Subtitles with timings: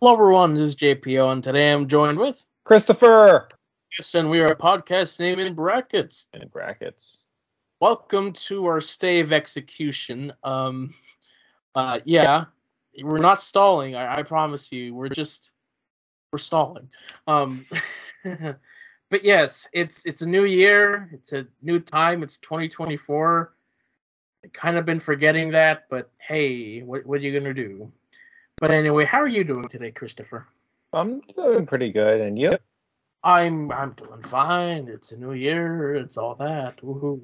[0.00, 0.54] Hello, everyone.
[0.54, 3.48] This is JPO, and today I'm joined with Christopher
[3.98, 6.28] Yes, and we are a podcast name in brackets.
[6.34, 7.24] in brackets.
[7.80, 10.32] Welcome to our stay of execution.
[10.44, 10.94] Um,
[11.74, 12.44] uh, yeah,
[13.02, 13.96] we're not stalling.
[13.96, 14.94] I, I promise you.
[14.94, 15.50] We're just
[16.32, 16.88] we're stalling.
[17.26, 17.66] Um,
[18.24, 21.10] but yes, it's it's a new year.
[21.12, 22.22] It's a new time.
[22.22, 23.52] It's 2024.
[24.44, 27.90] I kind of been forgetting that, but hey, what what are you gonna do?
[28.60, 30.46] But anyway, how are you doing today, Christopher?
[30.92, 32.50] I'm doing pretty good, and you?
[33.22, 34.88] I'm I'm doing fine.
[34.88, 35.94] It's a new year.
[35.94, 36.80] It's all that.
[36.82, 37.20] Woohoo!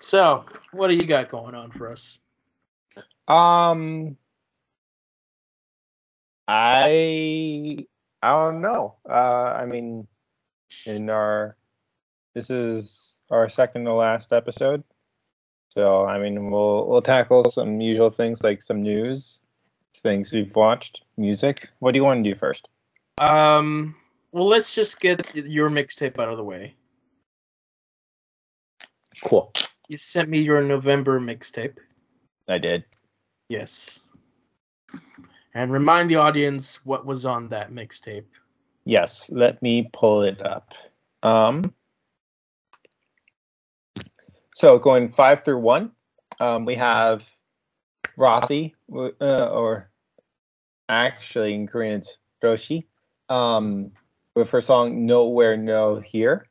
[0.00, 2.18] So, what do you got going on for us?
[3.28, 4.16] Um,
[6.46, 7.86] I
[8.22, 8.96] I don't know.
[9.08, 10.06] Uh, I mean,
[10.84, 11.56] in our
[12.34, 14.84] this is our second to last episode,
[15.72, 19.40] so I mean we'll we'll tackle some usual things like some news,
[20.02, 21.70] things we've watched, music.
[21.78, 22.68] What do you want to do first?
[23.18, 23.94] Um,
[24.32, 26.74] well, let's just get your mixtape out of the way.
[29.24, 29.50] Cool.
[29.88, 31.76] You sent me your November mixtape.
[32.48, 32.84] I did.
[33.48, 34.00] Yes.
[35.54, 38.24] And remind the audience what was on that mixtape.
[38.84, 40.74] Yes, let me pull it up.
[41.22, 41.72] Um,
[44.62, 45.90] so going five through one,
[46.38, 47.28] um, we have
[48.16, 49.90] Rothy, uh, or
[50.88, 52.84] actually in Korean it's Roshi,
[53.28, 53.90] um,
[54.36, 56.46] with her song Nowhere No Here.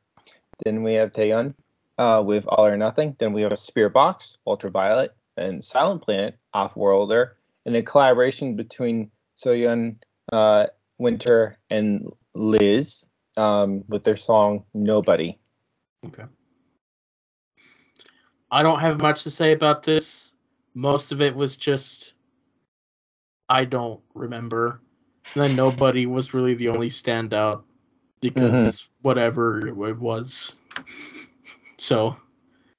[0.62, 1.54] Then we have Taeyeon
[1.96, 3.16] uh, with All or Nothing.
[3.18, 9.10] Then we have Spiritbox, Ultraviolet, and Silent Planet, Off-Worlder, and a collaboration between
[9.42, 9.96] Soyeon,
[10.30, 10.66] uh,
[10.98, 13.06] Winter, and Liz
[13.38, 15.38] um, with their song Nobody.
[16.04, 16.24] Okay.
[18.52, 20.34] I don't have much to say about this.
[20.74, 22.14] Most of it was just
[23.48, 24.80] I don't remember.
[25.34, 27.62] And then nobody was really the only standout
[28.20, 30.56] because whatever it was.
[31.78, 32.16] So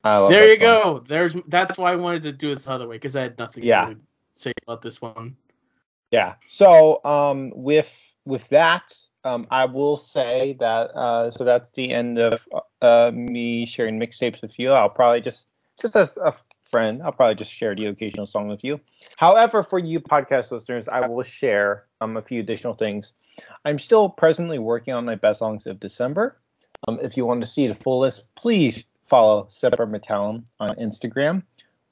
[0.04, 0.62] there you song.
[0.62, 1.04] go.
[1.08, 3.64] There's that's why I wanted to do it this other way because I had nothing
[3.64, 3.88] Yeah.
[3.90, 3.98] to
[4.36, 5.36] say about this one.
[6.12, 6.36] Yeah.
[6.48, 7.92] So um, with
[8.26, 8.94] with that,
[9.24, 12.48] um, I will say that uh, so that's the end of
[12.82, 14.72] uh, me sharing mixtapes with you.
[14.72, 15.48] I'll probably just
[15.82, 16.34] just as a
[16.72, 18.80] friend, I'll probably just share the occasional song with you.
[19.18, 23.14] However, for you podcast listeners, I will share um, a few additional things.
[23.66, 26.38] I'm still presently working on my best songs of December.
[26.88, 31.44] Um, if you want to see the full list, please follow Semper Metallum on Instagram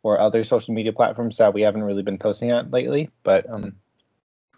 [0.03, 3.09] or other social media platforms that we haven't really been posting at lately.
[3.23, 3.75] But um,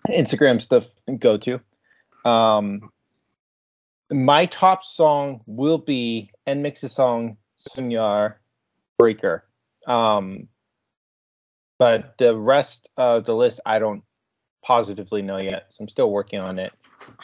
[0.09, 0.87] Instagram's the
[1.19, 1.59] go to.
[2.25, 2.89] Um,
[4.09, 8.35] my top song will be and mix NMIXX's song Soñar
[8.97, 9.45] Breaker.
[9.87, 10.47] Um,
[11.79, 14.03] but the rest of the list, I don't
[14.63, 15.67] positively know yet.
[15.69, 16.73] So I'm still working on it.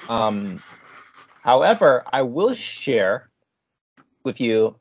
[0.09, 0.61] Um,
[1.43, 3.29] however, I will share
[4.23, 4.75] with you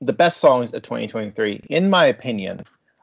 [0.00, 2.62] the best songs of 2023, in my opinion.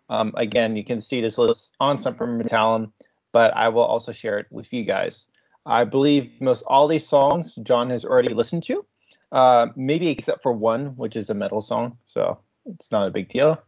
[0.09, 2.91] Um, again, you can see this list on Semper Metallum,
[3.31, 5.25] but I will also share it with you guys.
[5.65, 8.85] I believe most all these songs John has already listened to,
[9.31, 13.29] uh, maybe except for one, which is a metal song, so it's not a big
[13.29, 13.61] deal.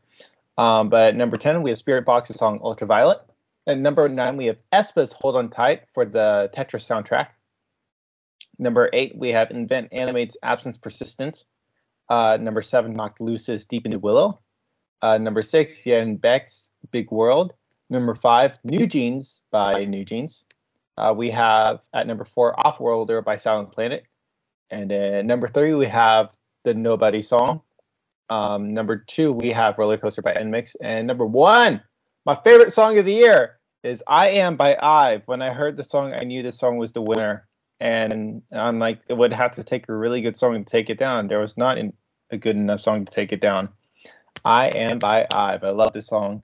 [0.57, 3.19] Um, but number 10, we have Spiritbox's song Ultraviolet.
[3.67, 7.27] At number 9, we have aespa's Hold On Tight for the Tetris soundtrack.
[8.57, 11.43] Number 8, we have Invent Animate's Absence Persistent.
[12.09, 14.39] Uh, number 7, Knocked Loose's Deep into Willow.
[15.01, 17.53] Uh, number 6, Yen Beck's Big World.
[17.89, 20.43] Number 5, New Jeans by New Jeans.
[20.97, 24.05] Uh, we have at number 4, Off Worlder by Silent Planet.
[24.69, 26.29] And then number 3, we have
[26.63, 27.61] the Nobody song.
[28.29, 30.75] Um, number 2, we have Roller Coaster by NMIXX.
[30.81, 31.81] And number 1,
[32.25, 35.21] my favorite song of the year is I Am by IVE.
[35.25, 37.47] When I heard the song, I knew this song was the winner.
[37.79, 40.97] And I'm like, it would have to take a really good song to take it
[40.97, 41.27] down.
[41.27, 41.77] There was not
[42.31, 43.69] a good enough song to take it down.
[44.43, 45.63] I Am by IVE.
[45.63, 46.41] I love this song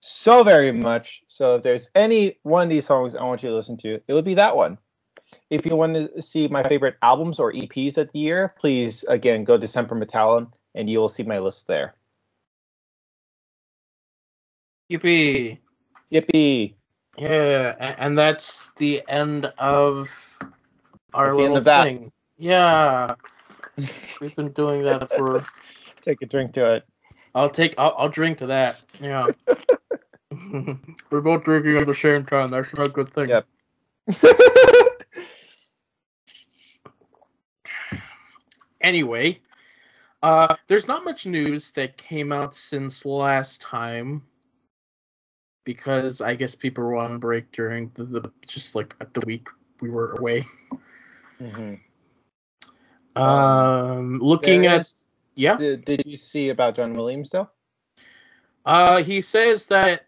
[0.00, 1.22] so very much.
[1.28, 4.12] So if there's any one of these songs I want you to listen to, it
[4.12, 4.78] would be that one.
[5.50, 9.44] If you want to see my favorite albums or EPs of the year, please again
[9.44, 11.94] go to Semper Metallum and you will see my list there.
[14.90, 15.58] Yippee!
[16.12, 16.74] Yippee!
[17.16, 20.08] Yeah, and that's the end of
[21.14, 22.12] our That's little thing.
[22.38, 23.14] Yeah,
[24.20, 25.44] we've been doing that for.
[26.04, 26.84] Take a drink to it.
[27.34, 27.74] I'll take.
[27.76, 28.82] I'll, I'll drink to that.
[29.00, 29.28] Yeah.
[31.10, 32.50] We're both drinking at the same time.
[32.50, 33.28] That's not a good thing.
[33.28, 33.46] Yep.
[38.80, 39.38] Anyway,
[40.22, 44.22] uh, there's not much news that came out since last time.
[45.64, 49.46] because I guess people were on break during the, the just like the week
[49.80, 50.46] we were away.
[51.40, 51.78] Mhm.
[53.16, 55.04] Um, looking There at is-
[55.36, 57.48] yeah, Did, did you see about John Williams though?
[58.66, 60.06] uh, he says that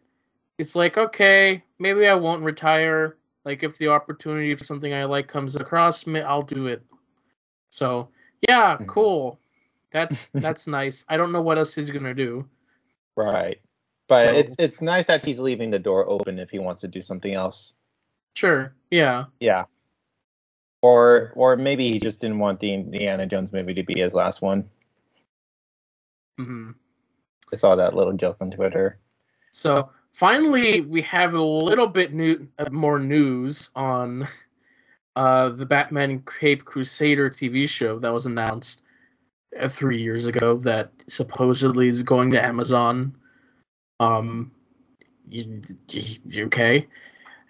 [0.59, 3.19] it's like okay, maybe I won't retire.
[3.45, 6.83] Like if the opportunity for something I like comes across me, I'll do it.
[7.71, 8.09] So
[8.49, 8.89] yeah, Mhm.
[8.89, 9.39] cool.
[9.93, 11.05] That's that's nice.
[11.09, 12.49] I don't know what else he's gonna do.
[13.17, 13.61] Right.
[14.09, 16.89] But So- it's it's nice that he's leaving the door open if he wants to
[16.89, 17.75] do something else.
[18.35, 18.75] Sure.
[18.91, 19.25] Yeah.
[19.41, 19.65] Yeah.
[20.83, 24.43] Or or maybe he just didn't want the Indiana Jones movie to be his last
[24.43, 24.69] one.
[26.39, 26.71] hmm
[27.53, 28.99] I saw that little joke on Twitter.
[29.51, 34.27] So finally, we have a little bit new, uh, more news on
[35.17, 38.81] uh, the Batman Caped Crusader TV show that was announced
[39.69, 43.15] three years ago that supposedly is going to Amazon.
[44.01, 44.51] Um,
[45.29, 45.61] you-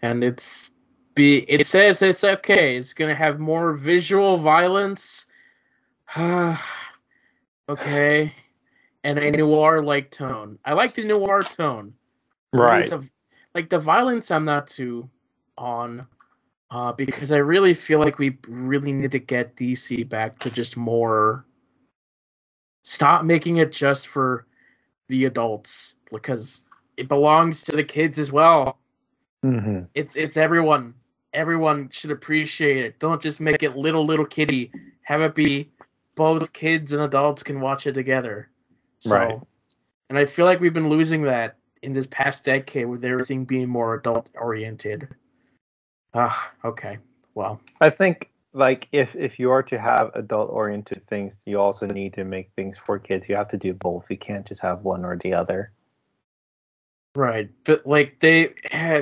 [0.03, 0.71] and it's
[1.15, 2.77] be it says it's okay.
[2.77, 5.27] It's gonna have more visual violence.
[6.15, 6.57] Uh
[7.69, 8.33] okay,
[9.05, 10.59] and a noir like tone.
[10.65, 11.95] I like the noir tone.
[12.81, 13.09] Like the,
[13.55, 15.09] like the violence, I'm not too
[15.57, 16.07] on,
[16.71, 20.77] uh, because I really feel like we really need to get DC back to just
[20.77, 21.45] more.
[22.83, 24.47] Stop making it just for
[25.09, 26.65] the adults because
[26.97, 28.79] it belongs to the kids as well.
[29.45, 29.85] Mm-hmm.
[29.95, 30.95] It's it's everyone.
[31.33, 32.99] Everyone should appreciate it.
[32.99, 34.71] Don't just make it little little kitty.
[35.03, 35.71] Have it be
[36.15, 38.51] both kids and adults can watch it together.
[38.99, 39.41] So, Right.
[40.11, 43.69] And I feel like we've been losing that in this past decade with everything being
[43.69, 45.09] more adult oriented.
[46.15, 46.99] Ah, okay.
[47.35, 51.87] Well, I think like if if you are to have adult oriented things, you also
[51.87, 53.29] need to make things for kids.
[53.29, 54.05] You have to do both.
[54.11, 55.73] You can't just have one or the other.
[57.15, 57.51] right.
[57.65, 58.55] But like they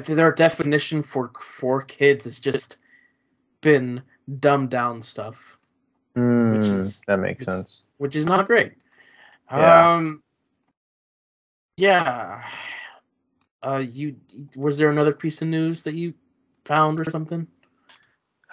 [0.06, 2.76] their definition for for kids has just
[3.61, 4.02] been
[4.41, 5.56] dumbed down stuff,
[6.17, 7.82] Mm, is- that makes which- sense.
[7.99, 8.73] which is not great.
[9.50, 9.94] Yeah.
[9.94, 10.23] Um
[11.76, 12.44] yeah.
[13.62, 14.17] Uh you
[14.56, 16.14] was there another piece of news that you
[16.64, 17.47] found or something?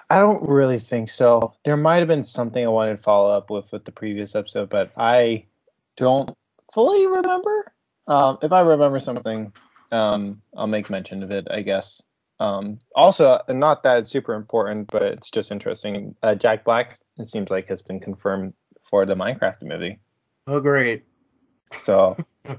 [0.09, 1.54] I don't really think so.
[1.65, 4.69] There might have been something I wanted to follow up with with the previous episode,
[4.69, 5.45] but I
[5.98, 6.33] don't
[6.74, 7.74] fully remember.
[8.07, 9.51] Um, if I remember something,
[9.92, 12.01] um, I'll make mention of it, I guess.
[12.39, 16.15] Um, also, not that it's super important, but it's just interesting.
[16.24, 18.54] Uh, Jack Black, it seems like, has been confirmed
[18.89, 20.00] for the Minecraft movie.
[20.45, 21.04] Oh great.
[21.83, 22.15] So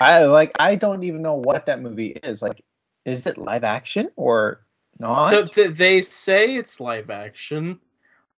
[0.00, 0.52] I like.
[0.60, 2.42] I don't even know what that movie is.
[2.42, 2.62] Like,
[3.04, 4.63] is it live action or
[5.00, 5.30] not?
[5.30, 7.80] So th- they say it's live action,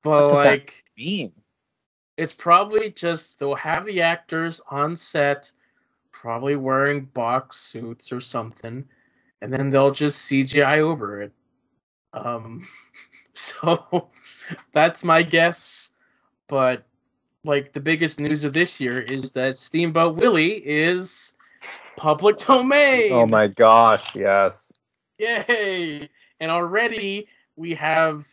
[0.03, 1.33] but What does that like mean?
[2.17, 5.51] it's probably just they'll have the actors on set,
[6.12, 8.85] probably wearing box suits or something,
[9.43, 11.33] and then they'll just CGI over it.
[12.15, 12.67] Um,
[13.35, 14.11] so
[14.73, 15.91] that's my guess.
[16.49, 16.87] But
[17.45, 21.35] like the biggest news of this year is that Steamboat Willie is
[21.97, 23.12] public domain.
[23.12, 24.15] Oh my gosh!
[24.17, 24.73] Yes.
[25.19, 26.11] Yay!
[26.44, 27.26] And already
[27.56, 28.26] we have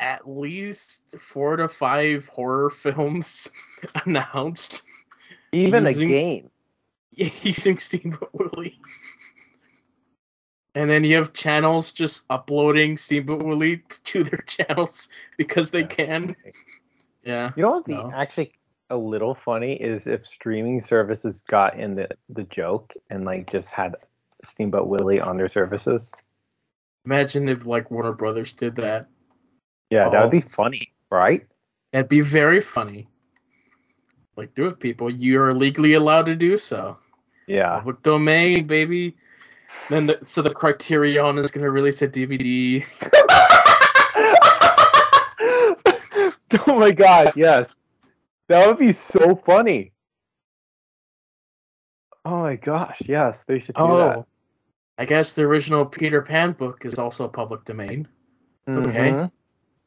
[0.00, 3.48] at least four to five horror films
[4.04, 4.82] announced
[5.52, 6.50] Even Using- a game.
[7.42, 8.80] using Steamboat Willie.
[10.74, 15.94] And then you have channels just uploading Steamboat Willie to their channels because they That's
[15.94, 16.22] can.
[16.34, 16.52] funny.
[17.24, 17.52] Yeah.
[17.54, 17.84] You know what?
[17.86, 18.12] The No.
[18.14, 18.52] actually
[18.90, 23.70] a little funny is if streaming services got in the the joke and like just
[23.70, 23.94] had
[24.42, 26.12] Steamboat Willie on their services.
[27.04, 29.08] Imagine if like Warner Brothers did that.
[29.90, 30.22] Yeah, that Oh.
[30.24, 30.48] would be oh.
[30.48, 31.46] funny, right?
[31.92, 33.08] That'd be very funny.
[34.36, 35.10] Like, do it, people.
[35.10, 36.98] You're legally allowed to do so.
[37.46, 37.76] Yeah.
[37.76, 39.16] Public domain, baby.
[39.88, 42.84] Then the, so the Criterion is going to release a DVD.
[46.66, 47.74] oh my god, yes.
[48.48, 49.92] That would be so funny.
[52.24, 54.26] Oh my gosh, yes, they should do Oh,
[54.98, 58.08] I guess the original Peter Pan book is also public domain.
[58.68, 59.12] okay.
[59.12, 59.30] Mhm.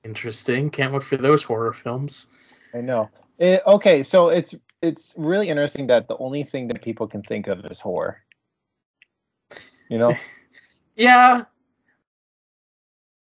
[0.04, 0.70] Interesting.
[0.70, 2.28] Can't wait for those horror films.
[2.74, 3.10] I know.
[3.38, 7.48] It, okay, so it's it's really interesting that the only thing that people can think
[7.48, 8.24] of is horror.
[9.90, 10.14] You know?
[10.96, 11.46] Yeah.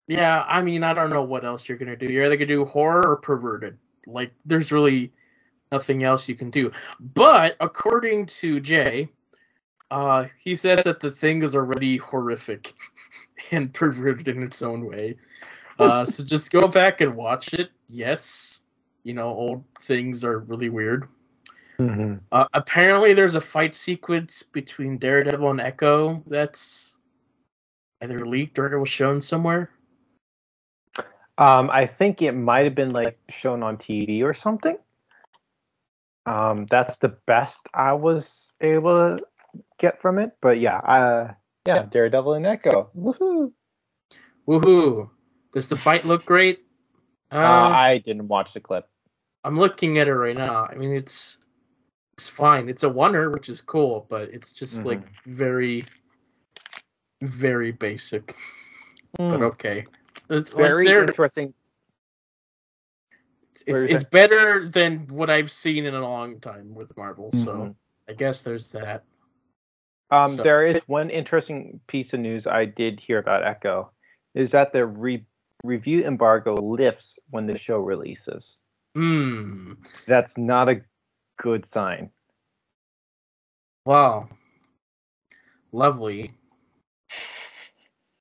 [0.09, 2.07] Yeah, I mean, I don't know what else you're gonna do.
[2.07, 3.79] You're either gonna do horror or perverted.
[4.07, 5.13] Like, there's really
[5.73, 6.71] nothing else you can do.
[7.01, 9.09] But according to Jay,
[9.91, 12.73] uh, he says that the thing is already horrific
[13.51, 15.17] and perverted in its own way.
[15.79, 17.71] Uh, so just go back and watch it.
[17.87, 18.61] Yes,
[19.05, 21.09] you know, old things are really weird.
[21.79, 22.15] Mm-hmm.
[22.33, 26.97] Uh, apparently, there's a fight sequence between Daredevil and Echo that's
[28.03, 29.71] either leaked or it was shown somewhere.
[31.39, 34.79] Um, I think it might have been like shown on TV or something.
[36.25, 39.25] Um, that's the best I was able to
[39.79, 40.33] get from it.
[40.41, 41.35] But yeah, uh,
[41.67, 42.91] yeah, Daredevil and Echo.
[42.97, 43.53] Woohoo!
[44.47, 45.11] Woohoo!
[45.53, 46.61] Does the fight look great?
[47.33, 48.89] Uh, I didn't watch the clip.
[49.45, 50.67] I'm looking at it right now.
[50.71, 51.39] I mean, it's
[52.17, 52.69] it's fine.
[52.69, 55.85] It's a wonder, which is cool, but it's just like very,
[57.23, 58.35] very basic.
[59.19, 59.43] But Hmm.
[59.45, 59.85] okay,
[60.29, 61.55] It's- Very they're- interesting.
[63.67, 67.31] It's, it's better than what I've seen in a long time with Marvel.
[67.33, 67.75] So Mhm.
[68.09, 69.05] I guess there's that.
[70.11, 73.91] Um, So- there is one interesting piece of news I did hear about Echo,
[74.35, 75.27] is that the re-
[75.65, 78.61] review embargo lifts when the show releases.
[78.95, 79.73] Hmm.
[80.07, 80.83] That's not a
[81.39, 82.11] good sign.
[83.85, 84.29] Wow.
[85.73, 86.33] Lovely.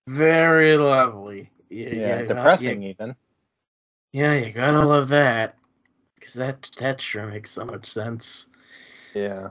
[0.08, 1.52] Very lovely.
[1.70, 3.16] Yeah, Yeah, you got- depressing you- even.
[4.12, 5.58] yeah, you gotta love that.
[6.16, 8.48] Because that that sure makes so much sense.
[9.14, 9.50] Yeah.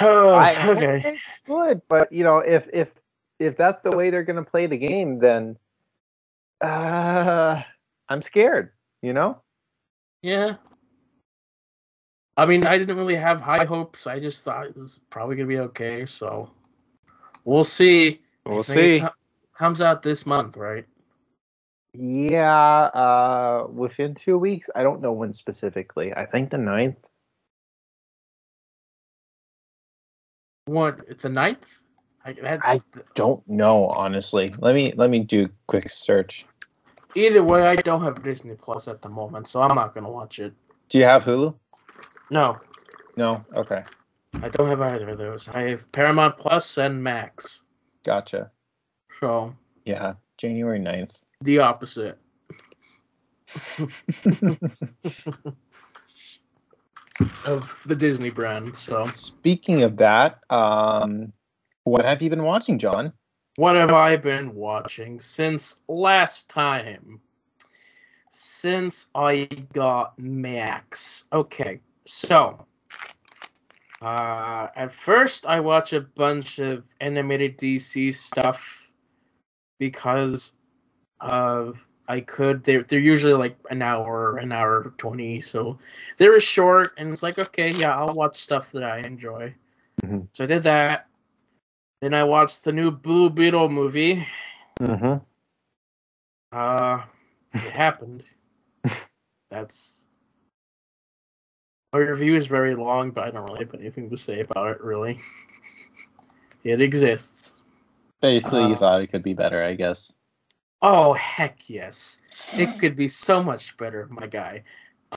[0.00, 1.16] Oh, I- okay.
[1.46, 2.94] good, but you know, if if
[3.38, 5.58] if that's the way they're gonna play the game, then
[6.60, 7.62] uh,
[8.08, 8.72] I'm scared.
[9.02, 9.42] You know.
[10.22, 10.54] Yeah.
[12.36, 14.06] I mean, I didn't really have high hopes.
[14.06, 16.06] I just thought it was probably gonna be okay.
[16.06, 16.50] So
[17.44, 18.20] we'll see.
[18.46, 19.00] We'll see.
[19.00, 19.10] co-
[19.54, 20.86] comes out this month, right?
[21.92, 24.70] Yeah, uh, within two weeks.
[24.74, 26.14] I don't know when specifically.
[26.14, 26.98] I think the 9th.
[30.70, 31.00] What?
[31.08, 31.66] It's the ninth.
[32.24, 32.80] I, that, I-
[33.14, 34.54] Don't know honestly.
[34.58, 36.46] Let me let me do a quick search.
[37.16, 40.38] Either way, I don't have Disney Plus at the moment, so I'm not gonna watch
[40.38, 40.52] it.
[40.88, 41.56] Do you have Hulu?
[42.30, 42.56] No,
[43.16, 43.40] No.
[43.56, 43.82] Okay.
[44.40, 45.48] I don't have either of those.
[45.48, 47.62] I have Paramount Plus and Max.
[48.04, 48.52] Gotcha.
[49.18, 49.52] So
[49.84, 51.24] Yeah, January 9th.
[51.42, 52.16] the opposite.
[57.44, 58.74] of the Disney brand.
[58.76, 61.32] So Speaking of that, um,
[61.84, 63.12] what have you been watching, John?
[63.56, 67.20] what have I been watching since last time?
[68.30, 71.24] Since I got Max.
[71.32, 72.64] Okay, so
[74.00, 78.90] uh, at first I watch a bunch of animated DC stuff
[79.78, 80.52] because
[81.20, 81.72] uh,
[82.10, 82.64] I could.
[82.64, 85.78] They're they're usually like an hour, an hour twenty, so
[86.18, 89.54] they're short, and it's like okay, yeah, I'll watch stuff that I enjoy.
[90.02, 90.26] Mhm.
[90.32, 91.06] So I did that.
[92.02, 94.26] Then I watched the new Blue Beetle movie.
[94.80, 95.22] Mm-hmm.
[96.50, 97.02] Uh,
[97.54, 98.24] it happened.
[99.50, 100.06] That's
[101.92, 104.80] my review is very long, but I don't really have anything to say about it.
[104.80, 105.20] Really,
[106.64, 107.60] it exists.
[108.20, 110.12] Basically, you Uh, thought it could be better, I guess.
[110.82, 112.18] Oh heck yes,
[112.56, 114.62] it could be so much better, my guy.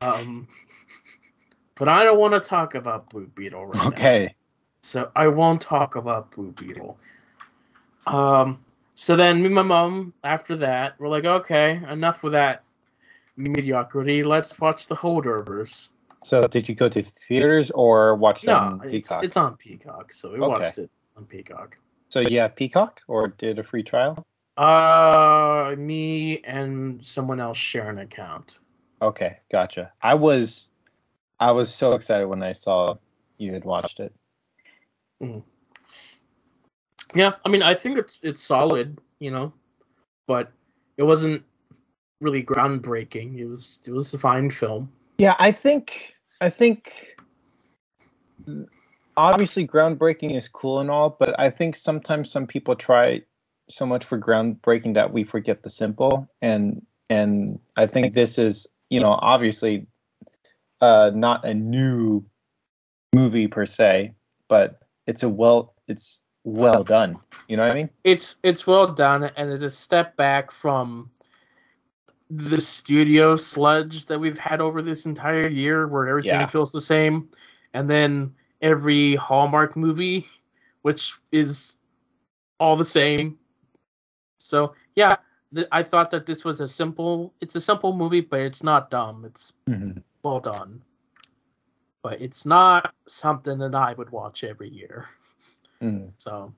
[0.01, 0.47] Um,
[1.75, 3.87] but I don't want to talk about Blue Beetle right now.
[3.89, 4.35] Okay.
[4.81, 6.97] So I won't talk about Blue Beetle.
[8.05, 8.63] Um,
[8.95, 12.63] so then me and my mom, after that, we're like, okay, enough with that
[13.37, 14.23] mediocrity.
[14.23, 15.89] Let's watch the holdovers.
[16.23, 19.23] So, did you go to theaters or watch it No, on it's, Peacock?
[19.23, 20.47] it's on Peacock, so we Okay.
[20.47, 21.77] watched it on Peacock.
[22.09, 24.23] So, yeah, Peacock or did a free trial?
[24.55, 28.59] Uh, me and someone else share an account.
[29.01, 29.91] Okay, gotcha.
[30.01, 30.69] I was,
[31.39, 32.95] I was so excited when I saw
[33.37, 34.13] you had watched it.
[37.15, 39.53] Yeah, I mean, I think it's it's solid, you know,
[40.27, 40.51] but
[40.97, 41.43] it wasn't
[42.21, 43.37] really groundbreaking.
[43.37, 44.91] It was it was a fine film.
[45.17, 47.15] Yeah, I think I think
[49.15, 53.21] obviously groundbreaking is cool and all, but I think sometimes some people try
[53.69, 58.65] so much for groundbreaking that we forget the simple and and I think this is,
[58.89, 59.87] you know, obviously
[60.81, 62.25] uh not a new
[63.13, 64.13] movie per se,
[64.47, 67.19] but it's a well it's well done.
[67.47, 67.89] You know what I mean?
[68.03, 71.09] it's it's well done and it's a step back from
[72.29, 76.45] the studio sludge that we've had over this entire year where everything Yeah.
[76.47, 77.29] feels the same
[77.73, 80.25] and then every hallmark movie
[80.81, 81.75] which is
[82.59, 83.37] all the same
[84.53, 85.15] so yeah
[85.55, 88.91] th- i thought that this was a simple it's a simple movie but it's not
[88.91, 89.53] dumb it's
[90.21, 90.79] well done
[92.03, 95.05] but it's not something that i would watch every year
[95.81, 96.11] Mm.
[96.17, 96.53] so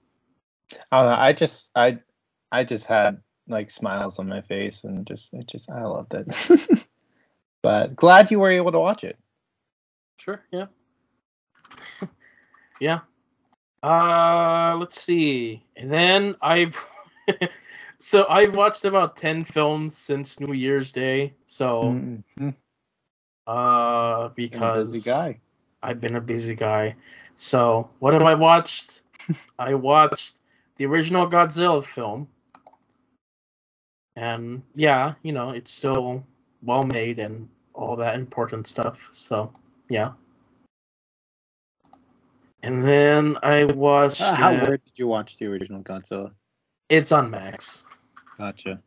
[0.91, 1.17] I don't know.
[1.27, 1.97] I just I
[2.51, 6.27] I just had like smiles on my face and just it just I loved it.
[7.63, 9.17] but glad you were able to watch it.
[10.17, 10.67] sure yeah
[12.81, 12.99] Yeah.
[13.81, 15.63] Uh, let's see.
[15.77, 16.75] And then I've
[17.99, 21.33] so I've watched about ten films since New Year's Day.
[21.45, 22.01] So
[22.39, 22.55] Mhm.
[23.47, 25.39] uh, because busy guy.
[25.83, 26.95] I've been a busy guy.
[27.35, 29.01] So what have I watched?
[29.59, 30.41] I watched
[30.77, 32.27] the original Godzilla film.
[34.15, 36.23] And yeah, you know, it's still
[36.63, 39.09] well made and all that important stuff.
[39.11, 39.51] So
[39.89, 40.13] yeah.
[42.63, 46.31] And then I watched Uh, how uh, where did you watch the original Godzilla?
[46.89, 47.83] It's on Max.
[48.37, 48.79] Gotcha.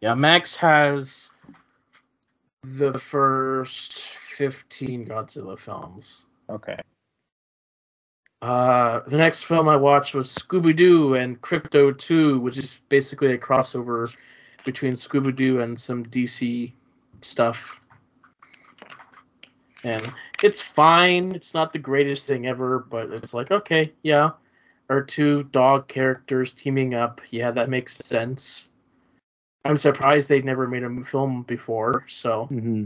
[0.00, 1.30] Yeah, Max has
[2.62, 3.98] the first
[4.36, 6.26] 15 Godzilla films.
[6.48, 6.78] Okay.
[8.42, 13.32] Uh, the next film I watched was Scooby Doo and Krypto 2, which is basically
[13.32, 14.14] a crossover
[14.64, 16.72] between Scooby Doo and some DC
[17.20, 17.80] stuff.
[19.84, 21.34] And it's fine.
[21.34, 24.30] It's not the greatest thing ever, but it's like, okay, yeah.
[24.90, 27.20] Or two dog characters teaming up.
[27.30, 28.68] Yeah, that makes sense.
[29.64, 32.84] I'm surprised they'd never made a film before, so Mm-hmm.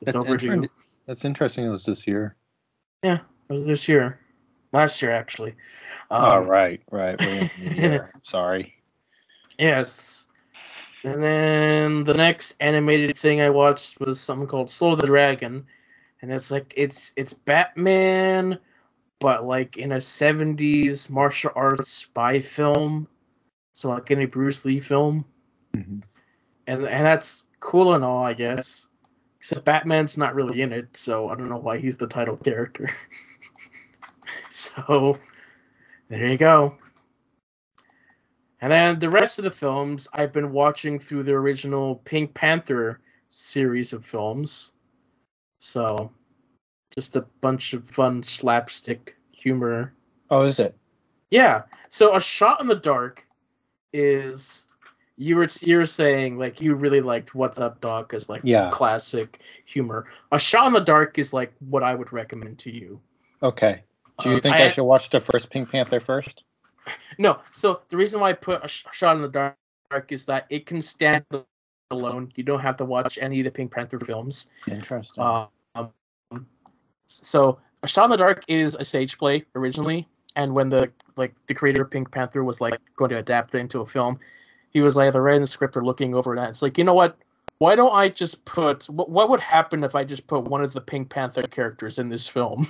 [0.00, 0.46] it's That's overdue.
[0.52, 0.70] interesting.
[1.06, 1.66] That's interesting.
[1.66, 2.36] It was this year.
[3.02, 3.16] Yeah,
[3.48, 4.18] it was this year.
[4.72, 5.54] Last year, actually.
[6.10, 7.20] oh, Um, right, right.
[7.20, 8.10] we're in the year.
[8.22, 8.74] Sorry.
[9.58, 10.26] Yes.
[11.04, 15.66] And then the next animated thing I watched was something called Soul of the Dragon,
[16.22, 18.58] and it's like it's it's Batman,
[19.22, 23.06] but like in a '70s martial arts spy film,
[23.72, 25.24] so like in a Bruce Lee film,
[25.76, 26.02] Mhm.
[26.66, 28.88] and and that's cool and all, I guess.
[29.38, 32.90] Except Batman's not really in it, so I don't know why he's the title character.
[34.50, 35.18] so
[36.08, 36.76] there you go.
[38.60, 43.00] And then the rest of the films I've been watching through the original Pink Panther
[43.28, 44.74] series of films.
[45.58, 46.12] So
[46.94, 49.92] just a bunch of fun slapstick humor.
[50.30, 50.76] Oh, is it?
[51.30, 51.62] Yeah.
[51.88, 53.26] So a shot in the dark
[53.92, 54.66] is
[55.16, 58.70] you were you were saying like you really liked What's Up Doc as like Yeah.
[58.70, 60.06] classic humor.
[60.32, 63.00] A shot in the dark is like what I would recommend to you.
[63.42, 63.82] Okay.
[64.22, 66.44] Do you Uh, think I, should watch the first Pink Panther first?
[67.18, 69.28] No, so the reason why I put a sh- shot in the
[69.90, 71.24] dark is that it can stand
[71.90, 72.32] alone.
[72.34, 74.48] You don't have to watch any of the Pink Panther films.
[74.68, 75.22] Interesting.
[75.22, 75.48] Um,
[77.22, 81.34] so a shot in the dark is a stage play originally, and when the like
[81.46, 84.18] the creator of Pink Panther was like going to adapt it into a film,
[84.70, 86.50] he was like either writing the script or looking over that.
[86.50, 87.16] It's like you know what?
[87.58, 90.72] Why don't I just put what, what would happen if I just put one of
[90.72, 92.68] the Pink Panther characters in this film?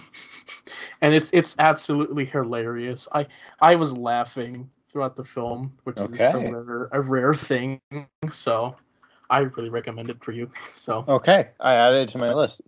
[1.01, 3.09] and it's it's absolutely hilarious.
[3.13, 3.27] I
[3.61, 7.81] I was laughing throughout the film, which is a rare, a rare thing.
[8.31, 8.77] So
[9.31, 10.51] I really recommend it for you.
[10.75, 12.61] So okay, I added it to my list.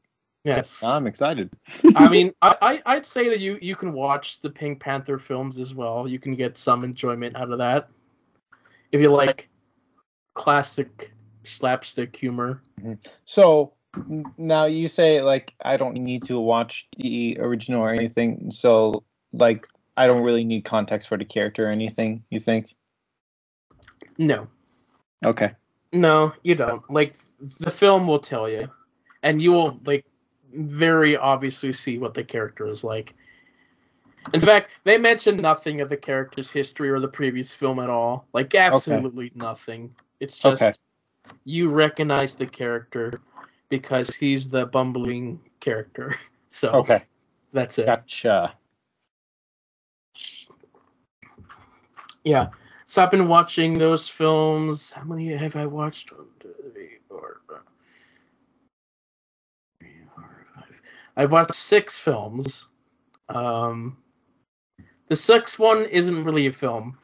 [0.44, 1.50] Yes, I'm excited.
[1.96, 5.58] I mean, I, I I'd say that you you can watch the Pink Panther films
[5.58, 6.06] as well.
[6.06, 7.88] You can get some enjoyment out of that
[8.92, 9.48] if you like
[10.34, 11.12] classic
[11.44, 12.62] slapstick humor.
[12.80, 12.94] Mm-hmm.
[13.24, 13.72] So
[14.38, 18.50] now you say like I don't need to watch the original or anything.
[18.50, 22.24] So like I don't really need context for the character or anything.
[22.30, 22.74] You think?
[24.18, 24.46] No,
[25.24, 25.50] Okay.
[25.92, 26.88] no, you don't.
[26.90, 27.14] Like
[27.60, 28.70] the film will tell you,
[29.22, 30.04] and you will like
[30.56, 33.14] very obviously see what the character is like.
[34.32, 38.26] In fact, they mention nothing of the character's history or the previous film at all.
[38.32, 39.94] Like absolutely nothing.
[40.20, 40.72] It's just Okay.
[41.44, 43.20] you recognize the character
[43.68, 46.14] because he's the bumbling character.
[46.50, 47.02] So Okay.
[47.52, 47.86] that's it.
[47.86, 48.54] Gotcha.
[52.22, 52.48] Yeah.
[52.84, 54.92] So I've been watching those films.
[54.92, 56.12] How many have I watched?
[56.12, 57.62] One, two, three, four, five.
[59.80, 60.80] Three, four, five.
[61.16, 62.68] I've watched six films.
[63.28, 63.96] Um,
[65.08, 66.98] the sixth one isn't really a film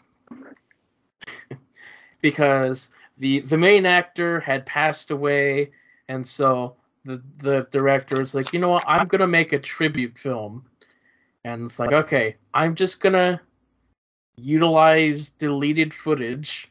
[2.20, 5.70] because the the main actor had passed away,
[6.08, 10.18] and so the the director is like, you know what, I'm gonna make a tribute
[10.18, 10.64] film,
[11.44, 13.40] and it's like, okay, I'm just gonna
[14.36, 16.70] utilize deleted footage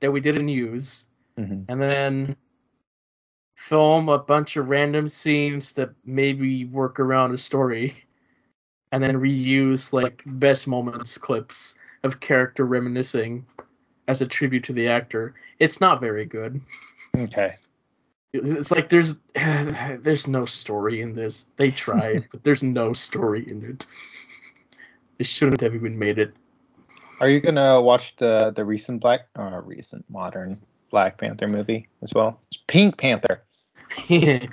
[0.00, 1.06] that we didn't use
[1.38, 1.64] Mhm.
[1.68, 2.36] and then
[3.58, 7.92] film a bunch of random scenes that maybe work around a story
[8.92, 13.44] and then reuse like best moments clips of character reminiscing
[14.06, 16.60] as a tribute to the actor it's not very good
[17.16, 17.56] Okay.
[18.32, 23.64] it's like there's there's no story in this they tried but there's no story in
[23.64, 23.88] it
[25.18, 26.32] they shouldn't have even made it
[27.20, 32.14] Are you gonna watch the the recent Black uh recent modern Black Panther movie as
[32.14, 32.40] well?
[32.52, 33.42] It's Pink Panther.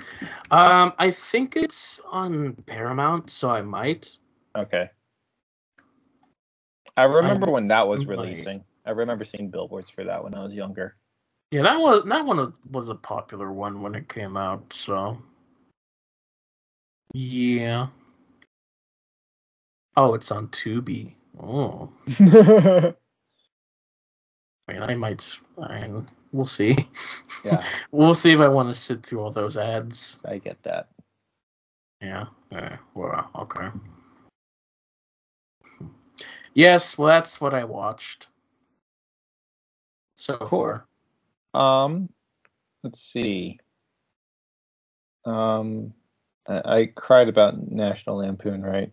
[0.50, 4.10] um, I think it's on Paramount, so I might.
[4.56, 4.90] Okay.
[6.96, 8.64] I remember I when that was releasing.
[8.86, 10.96] I remember seeing billboards for that when I was younger.
[11.50, 14.72] Yeah, that was that one was, was a popular one when it came out.
[14.72, 15.18] So
[17.12, 17.88] yeah.
[19.96, 21.14] Oh, it's on Tubi.
[21.38, 21.90] Oh,
[24.68, 25.26] I mean, I might.
[25.62, 26.76] I mean, we'll see.
[27.44, 30.18] yeah, we'll see if I want to sit through all those ads.
[30.24, 30.88] I get that.
[32.00, 32.26] Yeah.
[32.50, 32.76] Yeah.
[32.94, 33.68] Well, okay.
[36.54, 36.98] Yes.
[36.98, 38.26] Well, that's what I watched
[40.16, 40.48] so Cool.
[41.54, 41.84] far.
[41.84, 42.08] Um,
[42.82, 43.58] let's see.
[45.24, 45.92] Um,
[46.48, 48.92] I, I cried about National Lampoon, right?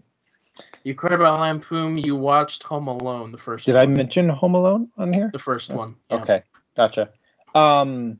[0.83, 1.97] You cried about Lampoon.
[1.97, 3.65] You watched Home Alone, the first.
[3.65, 5.29] Did I mention Home Alone on here?
[5.31, 5.95] the first one?
[6.09, 6.17] yeah.
[6.17, 6.43] Okay,
[6.75, 7.09] gotcha.
[7.55, 8.19] Um,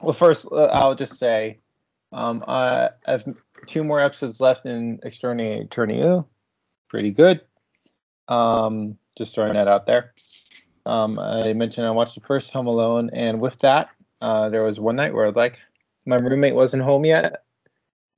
[0.00, 1.58] well, first uh, I'll just say,
[2.12, 3.24] um, I have
[3.66, 6.26] two more episodes left in Extraordinary Attorney Woo.
[6.88, 7.42] Pretty good.
[8.28, 10.14] Um, just throwing that out there.
[10.86, 13.90] Um, I mentioned I watched the first Home Alone, and with that,
[14.22, 15.58] uh, there was one night where like
[16.06, 17.44] my roommate wasn't home yet.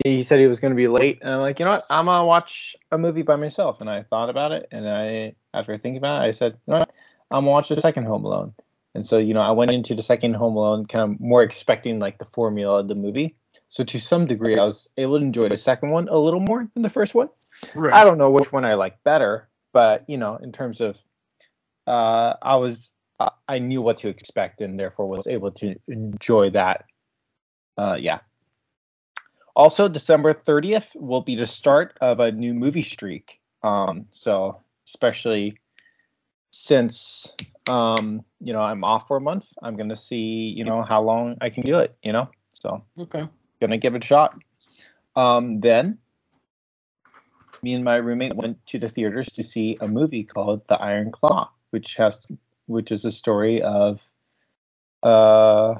[0.04, 1.84] He said he was going to be late, and I'm like, you know what?
[1.90, 3.80] I'm gonna watch a movie by myself.
[3.80, 6.78] And I thought about it, and I, after thinking about it, I said, you know
[6.78, 6.90] what?
[7.30, 8.54] I'm gonna watch the second Home Alone.
[8.94, 11.98] And so, you know, I went into the second Home Alone kind of more expecting
[11.98, 13.36] like the formula of the movie.
[13.68, 16.68] So to some degree, I was able to enjoy the second one a little more
[16.74, 17.28] than the first one.
[17.74, 17.94] Right.
[17.94, 20.96] I don't know which one I like better, but you know, in terms of,
[21.86, 26.50] uh, I was I- I knew what to expect and therefore was able to enjoy
[26.50, 26.86] that.
[27.76, 28.20] Uh, yeah.
[29.56, 33.40] Also, December 30th will be the start of a new movie streak.
[33.62, 35.58] Um, so especially
[36.50, 37.32] since
[37.68, 41.36] um, you know I'm off for a month, I'm gonna see you know how long
[41.40, 41.96] I can do it.
[42.02, 43.28] You know, so Okay.
[43.60, 44.36] gonna give it a shot.
[45.16, 45.98] Um, then
[47.62, 51.10] me and my roommate went to the theaters to see a movie called The Iron
[51.12, 52.26] Claw, which has
[52.66, 54.06] which is a story of
[55.02, 55.74] uh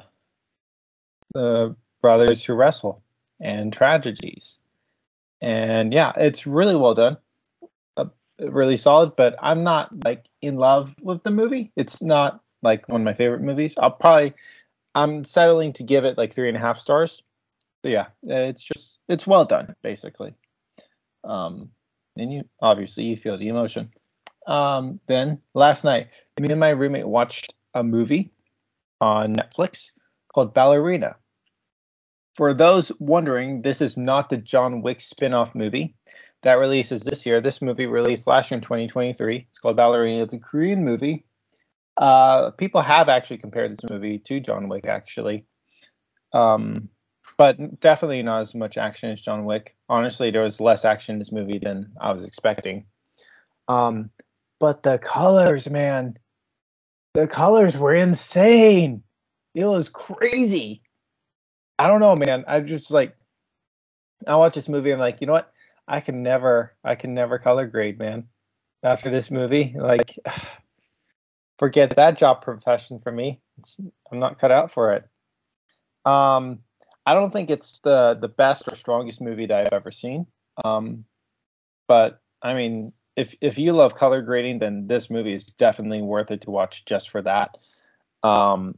[1.33, 3.01] the brothers who wrestle
[3.41, 4.59] and tragedies.
[5.41, 7.17] And yeah, it's really well done.
[7.97, 8.05] Uh,
[8.39, 11.71] really solid, but I'm not like in love with the movie.
[11.75, 13.73] It's not like one of my favorite movies.
[13.79, 14.33] I'll probably
[14.93, 17.23] I'm settling to give it like three and a half stars.
[17.81, 20.35] So yeah, it's just it's well done, basically.
[21.23, 21.69] Um,
[22.17, 23.91] and you obviously you feel the emotion.
[24.47, 28.31] Um, then last night, me and my roommate watched a movie
[28.99, 29.91] on Netflix
[30.33, 31.15] called Ballerina.
[32.35, 35.95] For those wondering, this is not the John Wick spin-off movie
[36.43, 37.41] that releases this year.
[37.41, 39.47] This movie released last year in 2023.
[39.49, 40.23] It's called Ballerina.
[40.23, 41.25] It's a Korean movie.
[41.97, 45.45] Uh, people have actually compared this movie to John Wick, actually.
[46.33, 46.89] Um,
[47.37, 49.75] but definitely not as much action as John Wick.
[49.89, 52.85] Honestly, there was less action in this movie than I was expecting.
[53.67, 54.09] Um,
[54.59, 56.17] but the colors, man,
[57.13, 59.03] the colors were insane.
[59.53, 60.80] It was crazy.
[61.81, 62.45] I don't know, man.
[62.47, 63.15] I just like
[64.27, 64.91] I watch this movie.
[64.91, 65.51] I'm like, you know what?
[65.87, 68.25] I can never, I can never color grade, man.
[68.83, 70.15] After this movie, like,
[71.57, 73.41] forget that job profession for me.
[73.57, 73.77] It's,
[74.11, 75.05] I'm not cut out for it.
[76.05, 76.59] Um,
[77.07, 80.27] I don't think it's the the best or strongest movie that I've ever seen.
[80.63, 81.05] Um,
[81.87, 86.29] but I mean, if if you love color grading, then this movie is definitely worth
[86.29, 87.57] it to watch just for that.
[88.21, 88.77] Um,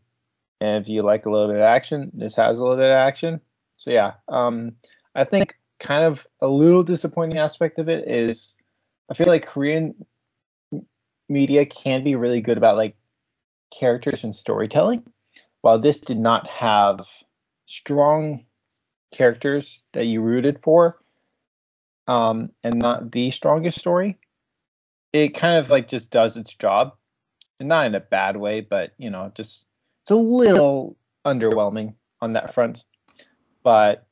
[0.64, 2.96] and if you like a little bit of action, this has a little bit of
[2.96, 3.42] action.
[3.78, 4.78] So yeah, um,
[5.14, 8.54] I think kind of a little disappointing aspect of it is
[9.12, 9.94] I feel like Korean
[11.28, 12.96] media can be really good about like
[13.78, 15.04] characters and storytelling,
[15.62, 17.02] while this did not have
[17.66, 18.46] strong
[19.12, 20.98] characters that you rooted for,
[22.08, 24.18] um, and not the strongest story.
[25.12, 26.94] It kind of like just does its job,
[27.60, 29.66] and not in a bad way, but you know, just
[30.04, 32.84] it's a little underwhelming on that front.
[33.64, 34.06] But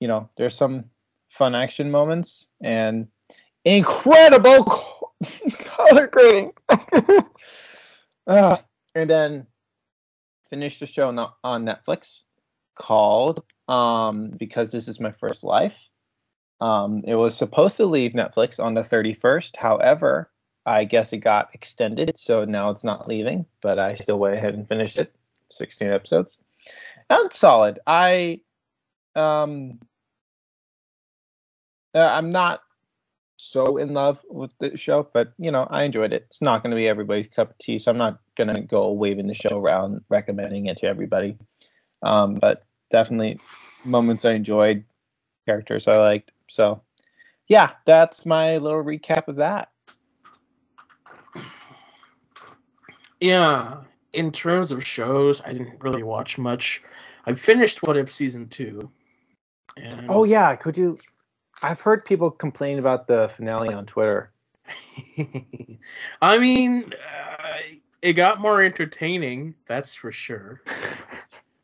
[0.00, 0.86] you know, there's some
[1.28, 3.08] fun action moments and
[3.64, 5.12] incredible
[5.58, 6.52] color grading.
[8.26, 9.46] Ah, and then
[10.48, 11.08] finished the show
[11.44, 12.22] on Netflix
[12.74, 15.76] called um because this is my first life.
[16.62, 19.56] Um, it was supposed to leave Netflix on the 31st.
[19.56, 20.30] However,
[20.64, 23.44] I guess it got extended, so now it's not leaving.
[23.60, 25.14] But I still went ahead and finished it.
[25.50, 26.38] 16 episodes.
[27.08, 27.78] That's solid.
[27.86, 28.40] I
[29.14, 29.78] um
[31.94, 32.60] uh, I'm not
[33.36, 36.24] so in love with the show, but you know, I enjoyed it.
[36.28, 38.90] It's not going to be everybody's cup of tea, so I'm not going to go
[38.92, 41.36] waving the show around recommending it to everybody.
[42.02, 43.38] Um, but definitely
[43.84, 44.84] moments I enjoyed,
[45.46, 46.32] characters I liked.
[46.48, 46.82] So,
[47.48, 49.70] yeah, that's my little recap of that.
[53.20, 53.82] Yeah,
[54.14, 56.82] in terms of shows, I didn't really watch much.
[57.26, 58.90] I finished What If season two.
[59.76, 60.96] And Oh yeah, could you?
[61.62, 64.32] I've heard people complain about the finale on Twitter.
[66.22, 67.56] I mean, uh,
[68.02, 69.54] it got more entertaining.
[69.66, 70.62] That's for sure.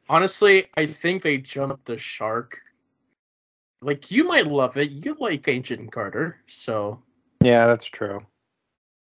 [0.08, 2.58] Honestly, I think they jumped the shark.
[3.82, 4.90] Like you might love it.
[4.90, 7.00] You like Agent Carter, so
[7.42, 8.20] Yeah, that's true.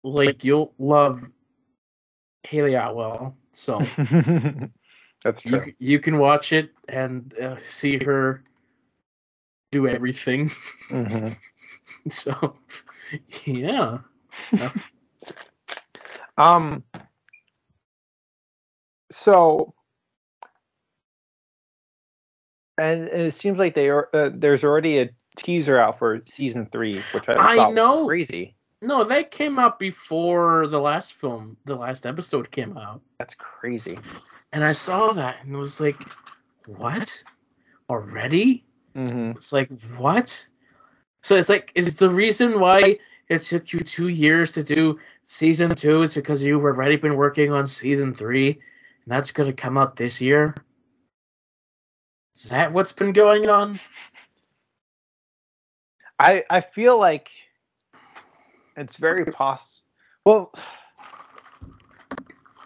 [0.04, 1.24] like you'll love
[2.44, 3.36] Hayley Atwell.
[3.52, 3.78] So
[5.24, 5.64] that's you true.
[5.66, 8.42] c- you can watch it and uh, see her
[9.70, 10.50] do everything.
[10.88, 11.28] hmm
[12.08, 12.56] so
[13.44, 13.98] yeah,
[16.38, 16.84] Um.
[19.10, 19.74] So,
[22.78, 24.08] and, and it seems like they are.
[24.12, 28.06] Uh, there's already a teaser out for season three, which I, I thought was know.
[28.06, 28.56] crazy.
[28.82, 33.00] No, that came out before the last film, the last episode came out.
[33.18, 33.98] That's crazy.
[34.52, 36.02] and I saw that and was like,
[36.66, 37.22] "What?
[37.88, 38.64] Already?"
[38.94, 40.48] hmm It's like, "What?"
[41.22, 45.74] So it's like, is the reason why it took you two years to do season
[45.74, 49.96] two is because you've already been working on season three, and that's gonna come out
[49.96, 50.54] this year?
[52.34, 53.78] Is that what's been going on?
[56.18, 57.30] I I feel like
[58.76, 59.80] it's very possible.
[60.24, 60.52] Well,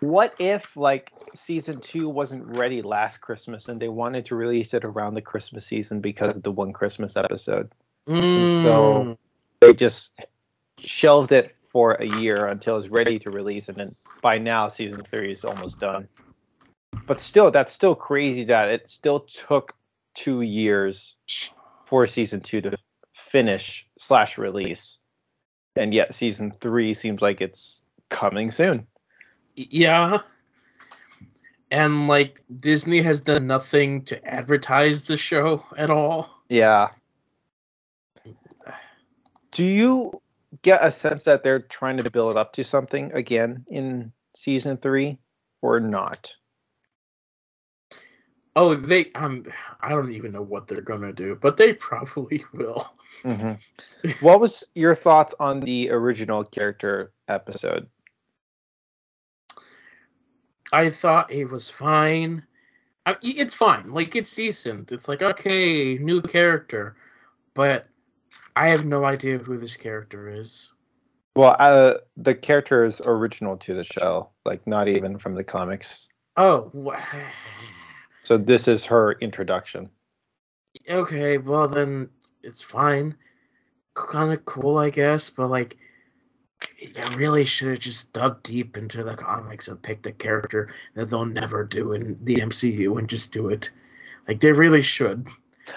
[0.00, 4.84] what if like season two wasn't ready last Christmas and they wanted to release it
[4.84, 7.70] around the Christmas season because of the one Christmas episode?
[8.08, 9.18] Mm, so-
[9.60, 10.10] They just
[10.78, 15.02] shelved it for a year until it's ready to release, and then by now season
[15.10, 16.06] three is almost done.
[17.06, 19.74] But still, that's still crazy that it still took
[20.14, 21.14] two years
[21.86, 22.76] for season two to
[23.30, 24.98] finish slash release,
[25.76, 28.86] and yet season three seems like it's coming soon.
[29.54, 30.18] yeah.
[31.70, 36.30] And like Disney has done nothing to advertise the show at all.
[36.48, 36.88] Yeah.
[39.50, 40.20] Do you
[40.62, 45.18] get a sense that they're trying to build up to something again in season three,
[45.62, 46.32] or not?
[48.56, 49.44] Oh, they um
[49.82, 52.90] I don't even know what they're gonna do, but they probably will.
[53.22, 54.10] Mm-hmm.
[54.24, 57.86] what was your thoughts on the original character episode?
[60.72, 62.42] I thought it was fine.
[63.04, 64.90] I, it's fine, like it's decent.
[64.90, 66.96] It's like okay, new character,
[67.52, 67.86] but
[68.56, 70.72] I have no idea who this character is.
[71.36, 76.08] Well, uh, the character is original to the show, like not even from the comics.
[76.38, 76.96] Oh, wha-
[78.26, 79.88] So this is her introduction.
[80.90, 81.38] okay.
[81.38, 82.08] Well then,
[82.42, 83.14] it's fine.
[83.94, 85.76] Kind of cool, I guess, but like,
[86.98, 91.08] I really should have just dug deep into the comics and picked a character that
[91.08, 93.70] they'll never do in the MCU and just do it.
[94.26, 95.28] Like they really should.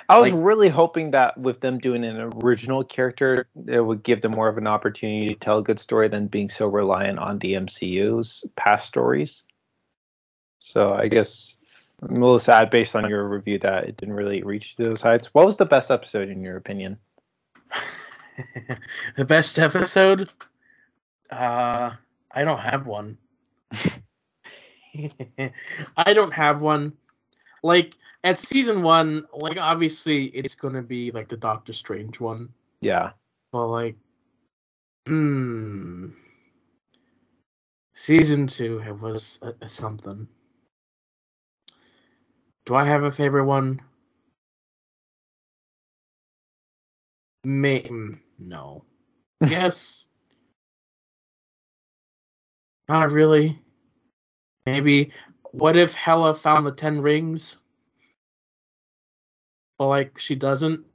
[0.10, 4.22] I was Like- really hoping that with them doing an original character, it would give
[4.22, 7.38] them more of an opportunity to tell a good story than being so reliant on
[7.38, 9.44] the MCU's past stories.
[10.58, 11.56] So I guess
[12.02, 15.34] I'm a little sad based on your review that it didn't really reach those heights.
[15.34, 16.98] What was the best episode in your opinion?
[19.18, 20.30] the best episode?
[21.30, 21.92] Uh,
[22.32, 23.18] I don't have one.
[25.98, 26.94] I don't have one.
[27.64, 32.50] Like at season one, like obviously it's gonna be like the Doctor Strange one,
[32.82, 33.12] Yeah.
[33.52, 33.96] but like,
[35.06, 36.08] hmm,
[37.94, 40.28] season two it was a, a something.
[42.70, 43.82] Do I have a favorite one?
[47.44, 48.86] May mm, no.
[49.42, 50.08] yes.
[52.88, 53.60] Not really.
[54.68, 55.12] Maybe.
[55.52, 57.58] What if Hela found the ten rings?
[59.80, 60.86] But like she doesn't.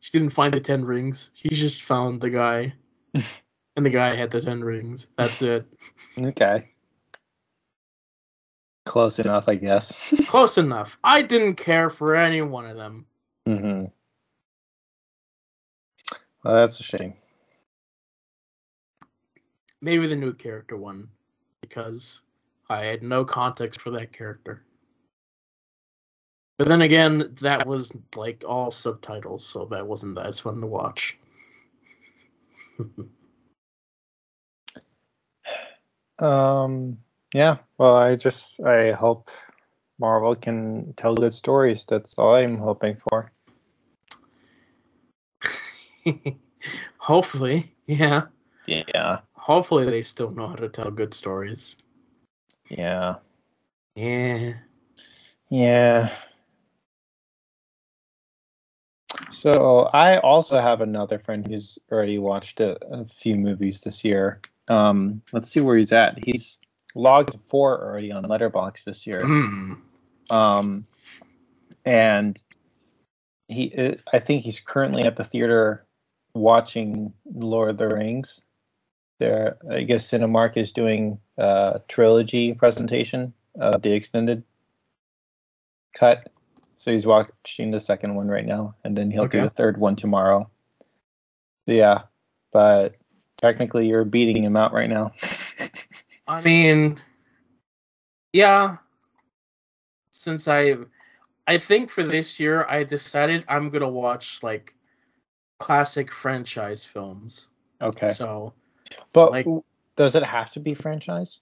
[0.00, 1.30] She didn't find the ten rings.
[1.32, 2.74] She just found the guy.
[3.14, 5.06] and the guy had the ten rings.
[5.16, 5.64] That's it.
[6.18, 6.68] Okay.
[8.88, 10.14] Close enough, I guess.
[10.28, 10.98] Close enough.
[11.04, 13.04] I didn't care for any one of them.
[13.46, 13.84] mm-hmm.
[16.42, 17.14] Well, that's a shame.
[19.82, 21.08] Maybe the new character one.
[21.60, 22.22] Because
[22.70, 24.64] I had no context for that character.
[26.56, 31.18] But then again, that was like all subtitles, so that wasn't as fun to watch.
[36.20, 36.98] Um.
[37.34, 37.58] Yeah.
[37.76, 39.30] Well, I just I hope
[39.98, 41.84] Marvel can tell good stories.
[41.88, 43.32] That's all I'm hoping for.
[46.98, 48.22] Hopefully, yeah.
[48.66, 49.20] Yeah.
[49.32, 51.76] hopefully they still know how to tell good stories.
[52.68, 53.16] Yeah.
[53.94, 54.54] Yeah.
[55.48, 56.10] Yeah.
[59.30, 64.40] So I also have another friend who's already watched a, a few movies this year.
[64.68, 66.22] Um, let's see where he's at.
[66.22, 66.58] He's
[66.94, 69.22] logged four already on Letterboxd this year.
[69.22, 69.80] Mm.
[70.30, 70.84] Um,
[71.84, 72.38] and
[73.48, 75.86] he, uh, I think he's currently at the theater
[76.34, 78.40] watching Lord of the Rings.
[79.18, 84.44] There, I guess Cinemark is doing a trilogy presentation of the extended
[85.94, 86.30] cut.
[86.76, 89.38] So he's watching the second one right now, and then he'll Okay.
[89.38, 90.48] do the third one tomorrow.
[91.66, 92.02] Yeah,
[92.52, 92.94] but
[93.38, 95.12] technically you're beating him out right now.
[96.28, 97.00] I mean,
[98.32, 98.76] yeah.
[100.10, 100.74] Since I,
[101.46, 104.74] I think for this year, I decided I'm gonna watch like
[105.58, 107.48] classic franchise films.
[107.80, 108.52] okay, So
[109.12, 109.46] but like-
[109.96, 111.40] does it have to be franchise?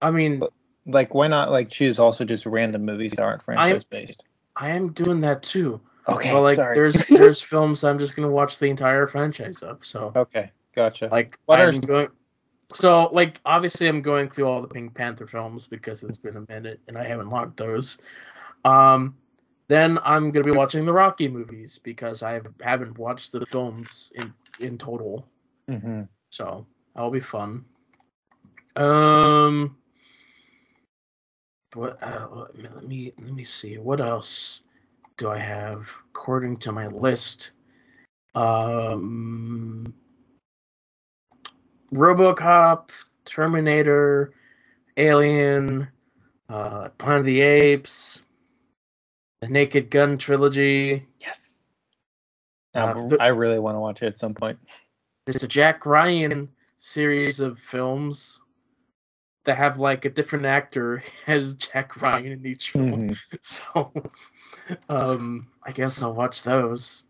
[0.00, 0.42] I mean,
[0.86, 4.24] Like, why not like choose also just random movies that aren't franchise based?
[4.56, 5.80] I am doing that too.
[6.06, 6.74] Okay, but like, sorry.
[6.74, 9.84] there's there's films I'm just gonna watch the entire franchise of.
[9.84, 11.08] So okay, gotcha.
[11.10, 12.08] like, What are I'm s- going.
[12.74, 16.52] So like, obviously, I'm going through all the Pink Panther films because it's been a
[16.52, 17.98] minute and I haven't logged those.
[18.64, 19.16] Um,
[19.68, 24.32] then I'm gonna be watching the Rocky movies because I haven't watched the films in
[24.60, 25.26] in total.
[25.68, 27.64] hmm So that'll be fun.
[28.76, 29.76] Um,
[31.74, 32.02] what?
[32.02, 33.78] Uh, let me let me let me see.
[33.78, 34.62] What else
[35.16, 37.52] do I have according to my list?
[38.34, 39.92] Um,
[41.92, 42.90] RoboCop,
[43.24, 44.32] Terminator,
[44.96, 45.88] Alien,
[46.48, 48.22] uh, Planet of the Apes,
[49.40, 51.06] the Naked Gun trilogy.
[51.20, 51.66] Yes.
[52.74, 54.58] Uh, Um, the- I really want to watch it at some point.
[55.26, 56.48] there's a Jack Ryan
[56.78, 58.40] series of films
[59.44, 63.10] that have like a different actor as Jack Ryan in each film.
[63.10, 63.18] Mhm.
[63.42, 63.92] So
[64.88, 67.04] um I guess I'll watch those.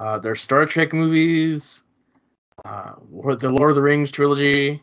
[0.00, 1.84] Uh there's Star Trek movies,
[2.64, 2.94] uh
[3.36, 4.82] the Lord of the Rings trilogy.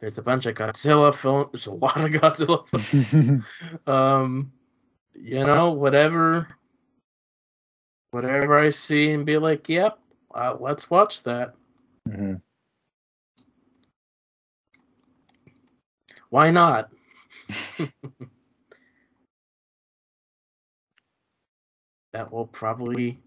[0.00, 1.48] There's a bunch of Godzilla films.
[1.52, 3.44] There's a lot of Godzilla films.
[3.86, 4.52] um
[5.14, 6.48] you know, whatever
[8.12, 9.98] whatever I see and be like, yep,
[10.34, 11.54] uh, let's watch that.
[12.08, 12.40] Mhm.
[16.30, 16.90] Why not?
[22.12, 23.18] that will probably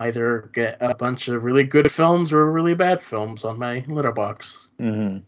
[0.00, 4.68] either get a bunch of really good films or really bad films on my Letterboxd.
[4.80, 5.22] Mhm.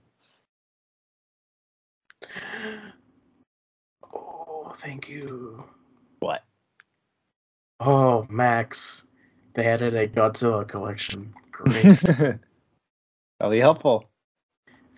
[4.14, 5.64] Oh, thank you.
[6.20, 6.42] What?
[7.80, 9.04] Oh, Max.
[9.54, 11.32] They added a Godzilla collection.
[11.50, 12.00] Great.
[13.38, 14.08] That'll be helpful.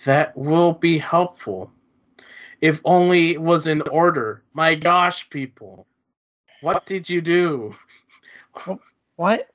[0.04, 1.70] that will be helpful.
[2.60, 4.42] If only it was in order.
[4.54, 5.87] My gosh, people.
[6.60, 7.74] What did you do?
[9.16, 9.48] What?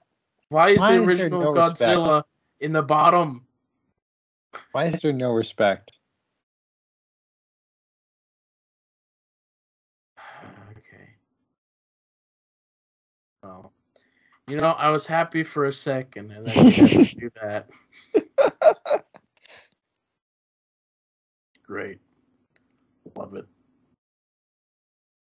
[0.49, 2.09] Why is Why the is there original no respect?
[2.09, 2.23] Godzilla
[2.59, 3.45] in the bottom?
[4.71, 5.91] Why is there no respect?
[10.71, 11.09] okay.
[13.43, 13.73] Well,
[14.47, 17.69] you know, I was happy for a second, and then had to do that.
[21.65, 21.99] Great.
[23.15, 23.45] Love it.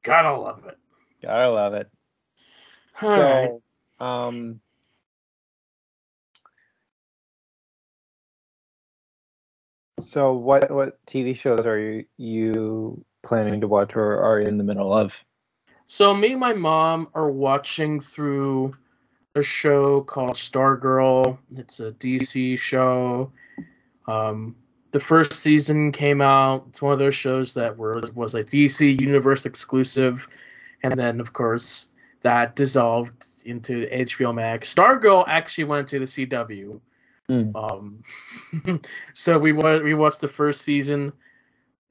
[0.02, 0.78] Gotta love it.
[1.22, 1.90] Gotta love it.
[3.02, 3.50] All right.
[3.50, 3.62] So,
[4.00, 4.60] um,
[10.00, 14.64] so what what TV shows are you you planning to watch or are in the
[14.64, 15.18] middle of?
[15.86, 18.74] So me and my mom are watching through
[19.34, 21.38] a show called Stargirl.
[21.56, 23.32] It's a DC show.
[24.06, 24.56] Um,
[24.92, 26.64] the first season came out.
[26.68, 30.26] It's one of those shows that were was a DC Universe exclusive,
[30.82, 31.88] and then of course
[32.22, 34.72] that dissolved into HBO Max.
[34.74, 36.80] Stargirl actually went to the CW.
[37.30, 37.54] Hmm.
[37.54, 38.02] Um,
[39.14, 41.12] so we wa- we watched the first season,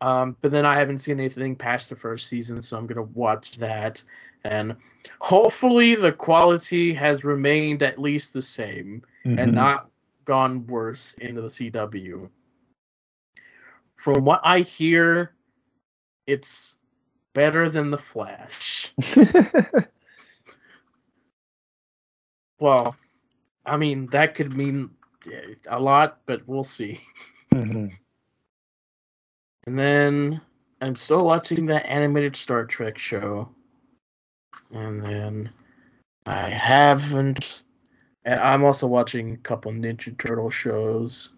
[0.01, 3.57] um, but then I haven't seen anything past the first season, so I'm gonna watch
[3.57, 4.03] that,
[4.43, 4.75] and
[5.19, 9.39] hopefully the quality has remained at least the same Mm-hmm.
[9.39, 9.89] and not
[10.25, 12.29] gone worse into the CW.
[13.97, 15.35] From what I hear,
[16.25, 16.77] it's
[17.33, 18.93] better than the Flash.
[22.59, 22.95] Well,
[23.65, 24.89] I mean that could mean
[25.67, 27.01] a lot, but we'll see.
[27.51, 27.97] Mhm.
[29.65, 30.41] And then
[30.81, 33.49] I'm still watching that animated Star Trek show.
[34.71, 35.51] And then
[36.25, 37.63] I haven't
[38.25, 41.29] And I'm also watching a couple Ninja Turtle shows.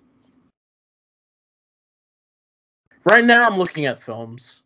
[3.03, 4.61] Right now, I'm looking at films,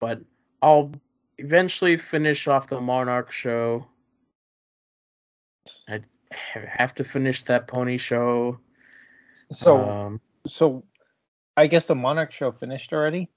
[0.00, 0.20] but
[0.60, 0.90] I'll
[1.38, 3.86] eventually finish off the Monarch show.
[5.88, 6.00] I
[6.68, 8.58] have to finish that Pony show.
[9.50, 10.84] So, um, so
[11.56, 13.30] I guess the Monarch show finished already.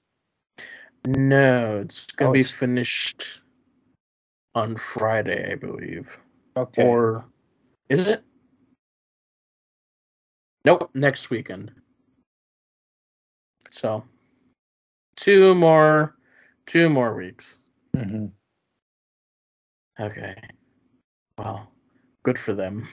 [1.06, 3.40] no, it's gonna Oh, be it's- finished
[4.54, 6.08] on Friday, I believe.
[6.56, 6.82] Okay.
[6.82, 7.26] Or
[7.88, 8.24] is it?
[10.64, 11.70] Nope, next weekend.
[13.70, 14.04] So
[15.16, 16.16] two more
[16.66, 17.58] two more weeks.
[17.94, 18.26] Mm-hmm.
[20.00, 20.34] Okay.
[21.38, 21.70] Well,
[22.26, 22.88] good for them.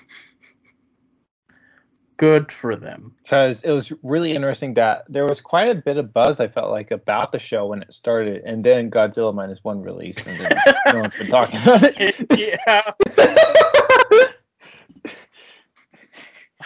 [2.18, 3.16] good for them.
[3.24, 6.70] because it was really interesting that there was quite a bit of buzz I felt
[6.70, 10.52] like about the show when it started, and then Godzilla minus one released, and then
[10.94, 12.16] no one's been talking about it.
[12.38, 12.92] yeah.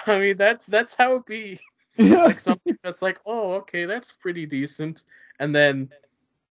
[0.06, 1.62] I mean that's that's how it be.
[1.98, 5.06] Like something that's like, oh, okay, that's pretty decent.
[5.40, 5.90] And then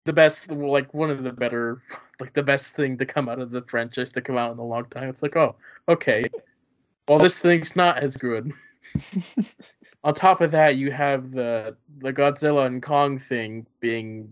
[0.10, 1.84] the best like one of the better
[2.20, 4.66] like the best thing to come out of the franchise to come out in a
[4.66, 5.08] long time.
[5.08, 5.56] It's like, oh,
[5.88, 6.24] okay.
[7.08, 8.52] Well this thing's not as good.
[10.04, 14.32] On top of that, you have the the Godzilla and Kong thing being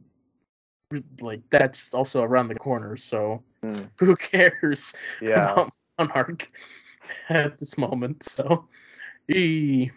[1.21, 3.83] like that's also around the corner, so Hmm.
[3.99, 5.51] who cares Yeah.
[5.51, 5.69] about
[5.99, 6.47] Monarch
[7.29, 8.23] at this moment?
[8.23, 8.67] So,
[9.29, 9.91] ee.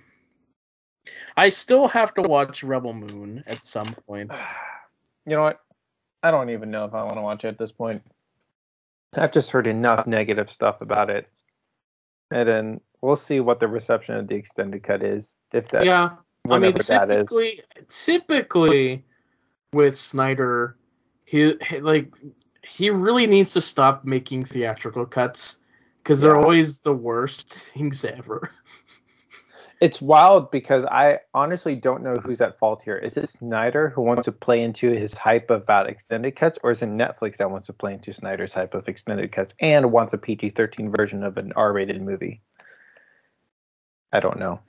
[1.38, 4.30] I still have to watch Rebel Moon at some point.
[5.26, 5.60] You know what?
[6.22, 8.02] I don't even know if I want to watch it at this point.
[9.14, 11.28] I've just heard enough negative stuff about it,
[12.30, 15.34] and then we'll see what the reception of the extended cut is.
[15.52, 16.10] If that, yeah,
[16.48, 19.04] I mean, typically, typically
[19.72, 20.76] with Snyder,
[21.24, 22.12] he, he like
[22.62, 25.56] he really needs to stop making theatrical cuts
[26.02, 26.42] because they're Yeah.
[26.42, 28.50] always the worst things ever.
[29.80, 32.28] It's wild because I honestly don't know uh-huh.
[32.28, 32.98] who's at fault here.
[32.98, 36.82] Is it Snyder who wants to play into his hype about extended cuts, or is
[36.82, 40.18] it Netflix that wants to play into Snyder's hype of extended cuts and wants a
[40.18, 42.42] PG 13 version of an R rated movie?
[44.12, 44.60] I don't know.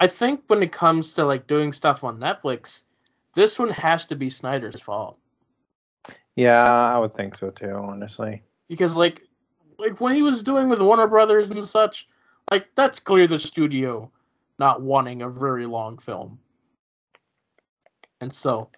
[0.00, 2.84] I think when it comes to like doing stuff on Netflix,
[3.34, 5.18] this one has to be Snyder's fault.
[6.34, 8.42] Yeah, I would think so too, honestly.
[8.68, 9.20] because like
[9.78, 12.06] like when he was doing with Warner Brothers and such,
[12.50, 14.10] like that's clear the studio
[14.58, 16.38] not wanting a very long film.
[18.20, 18.70] And so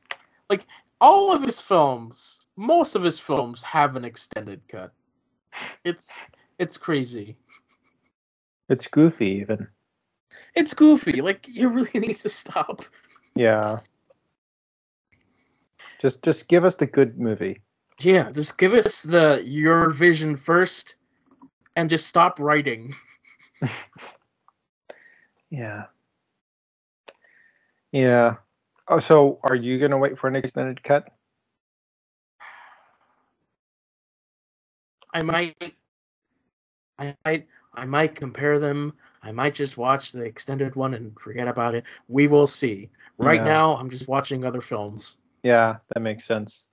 [0.48, 0.66] like
[1.00, 4.92] all of his films, most of his films have an extended cut.
[5.84, 6.16] It's
[6.58, 7.36] it's crazy.
[8.68, 9.68] It's goofy, even.
[10.54, 11.20] It's goofy.
[11.20, 12.82] Like he really needs to stop.
[13.34, 13.80] Yeah.
[16.00, 17.60] Just, just give us the good movie.
[18.00, 20.96] Yeah, just give us the your vision first
[21.76, 22.94] and just stop writing.
[25.50, 25.84] Yeah.
[27.92, 28.36] Yeah.
[28.88, 31.08] Oh, so are you gonna wait for an extended cut?
[35.14, 35.54] I might,
[36.98, 38.94] I might, I might compare them.
[39.22, 41.84] I might just watch the extended one and forget about it.
[42.08, 42.90] We will see.
[43.18, 43.44] Right Yeah.
[43.44, 45.18] now, I'm just watching other films.
[45.44, 46.66] Yeah, that makes sense.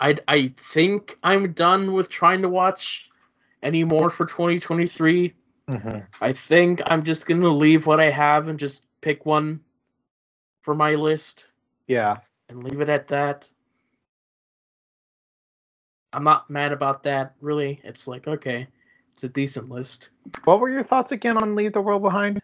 [0.00, 3.08] I I think I'm done with trying to watch
[3.62, 5.34] any more for 2023.
[5.68, 9.60] hmm I think I'm just gonna leave what I have and just pick one
[10.62, 11.52] for my list
[11.86, 12.18] Yeah.
[12.48, 13.52] and leave it at that.
[16.12, 17.80] I'm not mad about that, really.
[17.84, 18.68] It's like, okay,
[19.12, 20.10] it's a decent list.
[20.44, 22.40] What were your thoughts again on Leave the World Behind?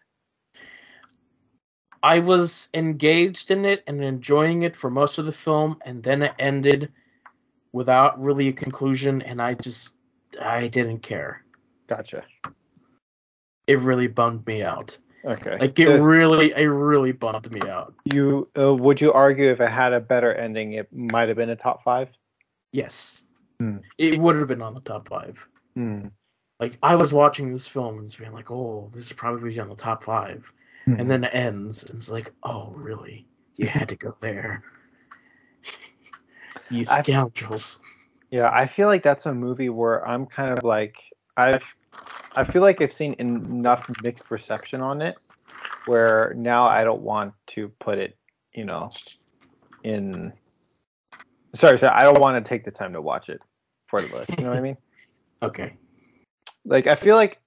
[2.01, 6.23] I was engaged in it and enjoying it for most of the film, and then
[6.23, 6.91] it ended
[7.73, 9.93] without really a conclusion, and I just
[10.41, 11.43] I didn't care.
[11.87, 12.23] Gotcha.
[13.67, 14.97] It really bummed me out.
[15.25, 15.57] Okay.
[15.59, 17.93] Like it Uh, really, it really bummed me out.
[18.05, 21.49] you uh, would you argue if it had a better ending, it might have been
[21.49, 22.09] a top five?
[22.71, 23.25] Yes,
[23.59, 23.77] Hmm.
[23.97, 25.37] it would have been on the top five.
[25.75, 26.07] Hmm.
[26.59, 29.75] Like I was watching this film and being like, "Oh, this is probably on the
[29.75, 30.51] top five.
[30.87, 33.27] and then it ends, and it's like, "Oh, really?
[33.57, 34.63] You had to go there,
[36.71, 37.79] you scoundrels."
[38.31, 40.95] Yeah, I feel like that's a movie where I'm kind of like
[41.37, 41.63] I've
[42.35, 45.17] I feel like I've seen enough mixed reception on it
[45.87, 48.15] where now I don't want to put it,
[48.53, 48.91] you know,
[49.83, 50.31] in
[51.55, 53.41] sorry, sorry, I don't want to take the time to watch it
[53.87, 54.29] for the list.
[54.37, 54.77] You know what I mean?
[55.41, 55.77] Okay.
[56.65, 57.39] Like I feel like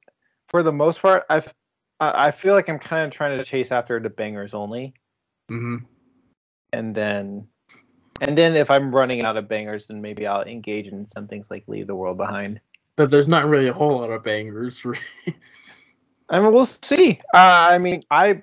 [0.48, 1.52] for the most part I've
[2.00, 4.94] I I feel like I'm kind of trying to chase after the bangers only.
[5.50, 5.76] hmm
[6.72, 7.48] and then
[8.22, 11.46] and then if I'm running out of bangers, then maybe I'll engage in some things
[11.50, 12.60] like leave the world behind.
[12.94, 14.80] but there's not really a whole lot of bangers.
[16.30, 17.20] I mean, we'll see.
[17.34, 18.42] Uh, I mean, I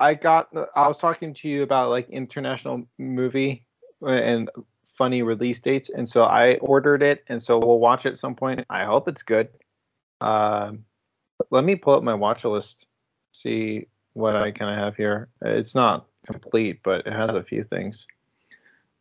[0.00, 3.64] I got I was talking to you about like international movie
[4.04, 4.50] and
[4.98, 8.34] funny release dates, and so I ordered it, and so we'll watch it at some
[8.34, 8.64] point.
[8.68, 9.50] I hope it's good.
[10.20, 10.84] Um,
[11.50, 12.86] let me pull up my watch list,
[13.30, 15.28] see what I kind of have here.
[15.42, 18.06] It's not complete, but it has a few things.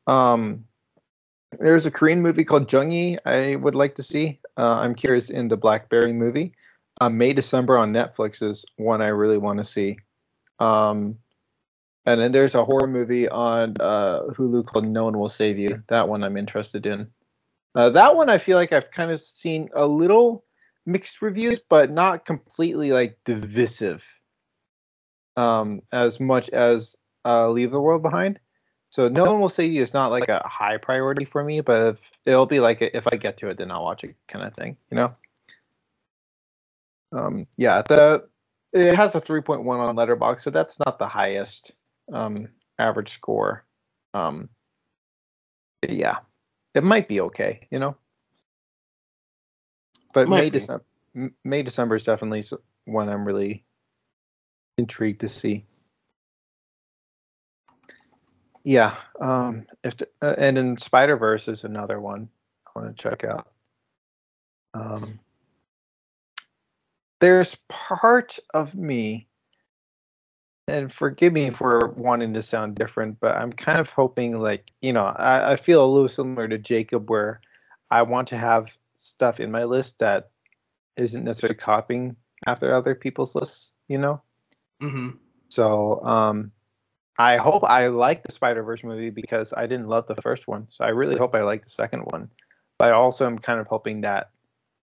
[0.07, 0.65] Um,
[1.59, 4.39] there's a Korean movie called Jung_E I would like to see.
[4.57, 6.53] Uh, I'm curious in the Blackberry movie.
[6.99, 9.97] Uh, May December on Netflix is one I really want to see.
[10.59, 11.17] Um,
[12.05, 15.83] and then there's a horror movie on uh, Hulu called No One Will Save You.
[15.89, 17.07] That one I'm interested in.
[17.75, 20.43] Uh, that one I feel like I've kind of seen a little
[20.85, 24.03] mixed reviews, but not completely like divisive.
[25.37, 28.39] Um, as much as uh, Leave the World Behind.
[28.91, 31.97] So no one will say it's not like a high priority for me, but if,
[32.25, 34.75] it'll be like if I get to it, then I'll watch it kind of thing,
[34.91, 35.15] you know.
[37.13, 38.27] Um, yeah, the
[38.73, 41.71] it has a 3.1 on Letterboxd, so that's not the highest
[42.11, 43.65] um, average score.
[44.13, 44.49] Um,
[45.87, 46.17] yeah,
[46.75, 47.95] it might be okay, you know.
[50.13, 50.83] But May December,
[51.45, 52.43] May December is definitely
[52.83, 53.63] one I'm really
[54.77, 55.65] intrigued to see.
[58.63, 62.29] Yeah, um, if the, uh, and in Spider Verse is another one
[62.67, 63.47] I want to check out.
[64.73, 65.19] Um,
[67.19, 69.27] there's part of me,
[70.67, 74.93] and forgive me for wanting to sound different, but I'm kind of hoping, like you
[74.93, 77.41] know, I, I feel a little similar to Jacob, where
[77.89, 80.29] I want to have stuff in my list that
[80.97, 84.21] isn't necessarily copying after other people's lists, you know.
[84.81, 85.17] Mm-hmm.
[85.49, 86.51] So um,
[87.17, 90.67] I hope I like the Spider Verse movie because I didn't love the first one.
[90.71, 92.29] So I really hope I like the second one.
[92.77, 94.31] But I also am kind of hoping that,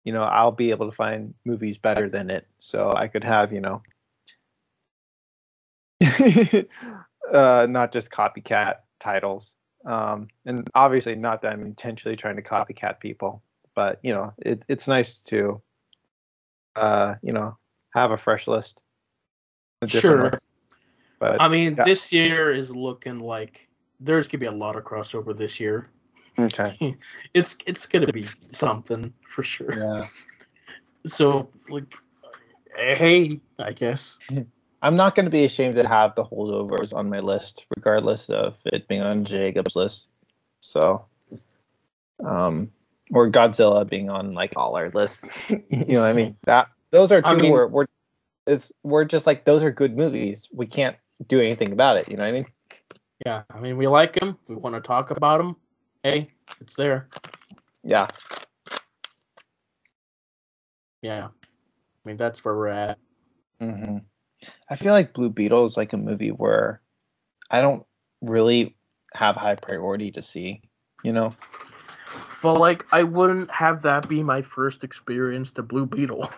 [0.04, 2.48] you know, I'll be able to find movies better than it.
[2.60, 3.82] So I could have, you know,
[7.34, 9.56] uh, not just copycat titles.
[9.86, 13.42] Um, and obviously not that I'm intentionally trying to copycat people,
[13.74, 15.62] but you know, it, it's nice to,
[16.76, 17.58] uh, you know,
[17.96, 18.82] have a fresh list.
[19.88, 20.30] Sure.
[20.30, 20.46] List.
[21.22, 21.84] But I mean, yeah.
[21.84, 23.70] this year is looking like
[24.00, 25.86] there's gonna be a lot of crossover this year.
[26.40, 26.98] Okay.
[27.36, 29.72] it's it's gonna be something for sure.
[29.78, 30.08] Yeah.
[31.08, 31.96] So like,
[32.76, 34.20] hey, I guess.
[34.84, 38.58] I'm not going to be ashamed to have the holdovers on my list, regardless of
[38.66, 40.10] it being on Jacob's list.
[40.60, 41.04] So,
[42.24, 42.72] um,
[43.12, 45.24] or Godzilla being on like all our lists.
[45.50, 46.38] you know what I mean?
[46.44, 47.88] That those are two I mean, where we're
[48.46, 50.50] it's we're just like those are good movies.
[50.52, 50.96] We can't
[51.28, 52.10] do anything about it.
[52.10, 52.46] You know what I mean?
[53.26, 54.38] Yeah, I mean we like him.
[54.48, 55.56] We want to talk about him.
[56.04, 57.08] Hey, it's there.
[57.84, 58.08] Yeah.
[61.02, 61.28] Yeah.
[61.28, 62.98] I mean that's where we're at.
[63.62, 63.98] Mm-hmm.
[64.70, 66.82] I feel like Blue Beetle is like a movie where
[67.52, 67.86] I don't
[68.22, 68.76] really
[69.14, 70.62] have high priority to see.
[71.04, 71.36] You know.
[72.44, 76.30] Well, like I wouldn't have that be my first experience to Blue Beetle.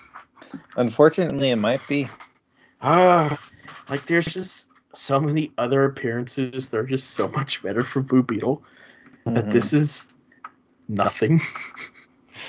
[0.76, 2.08] Unfortunately, it might be.
[2.80, 3.38] Ah,
[3.92, 6.70] like there's just so many other appearances.
[6.70, 8.62] They're just so much better for Blue Beetle
[9.26, 9.34] mm-hmm.
[9.34, 10.14] that this is
[10.88, 11.42] nothing.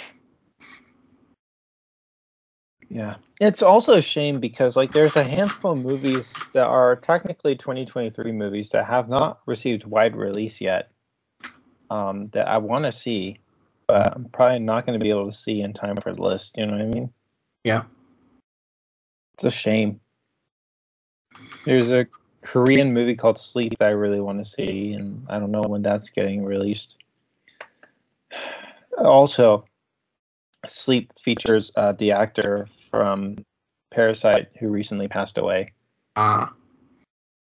[2.90, 7.58] yeah, it's also a shame because like there's a handful of movies that are technically
[7.58, 10.92] 2023 movies that have not received wide release yet.
[11.90, 13.38] Um, that I want to see,
[13.88, 16.58] but I'm probably not going to be able to see in time for the list.
[16.58, 17.12] You know what I mean?
[17.66, 17.84] Yeah.
[19.34, 20.00] It's a shame.
[21.66, 22.06] There's a
[22.42, 25.82] Korean movie called Sleep that I really want to see, and I don't know when
[25.82, 26.98] that's getting released.
[28.96, 29.66] Also,
[30.68, 33.44] Sleep features uh, the actor from
[33.92, 35.74] Parasite who recently passed away.
[36.16, 36.54] Ah.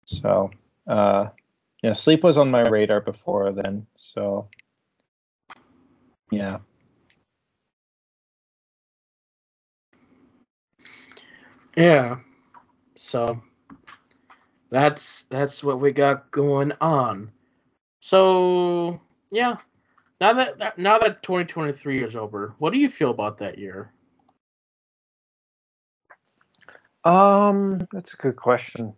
[0.07, 0.53] So,
[0.87, 1.27] uh,
[1.83, 3.87] yeah, Sleep was on my radar before then.
[3.97, 4.49] So,
[6.31, 6.59] yeah.
[11.77, 12.19] Yeah.
[12.95, 13.43] So
[14.73, 17.31] that's that's what we got going on.
[18.01, 18.99] So
[19.31, 19.59] yeah,
[20.19, 23.93] now that, that now that 2023 is over, what do you feel about that year?
[27.05, 28.95] Um, that's a good question.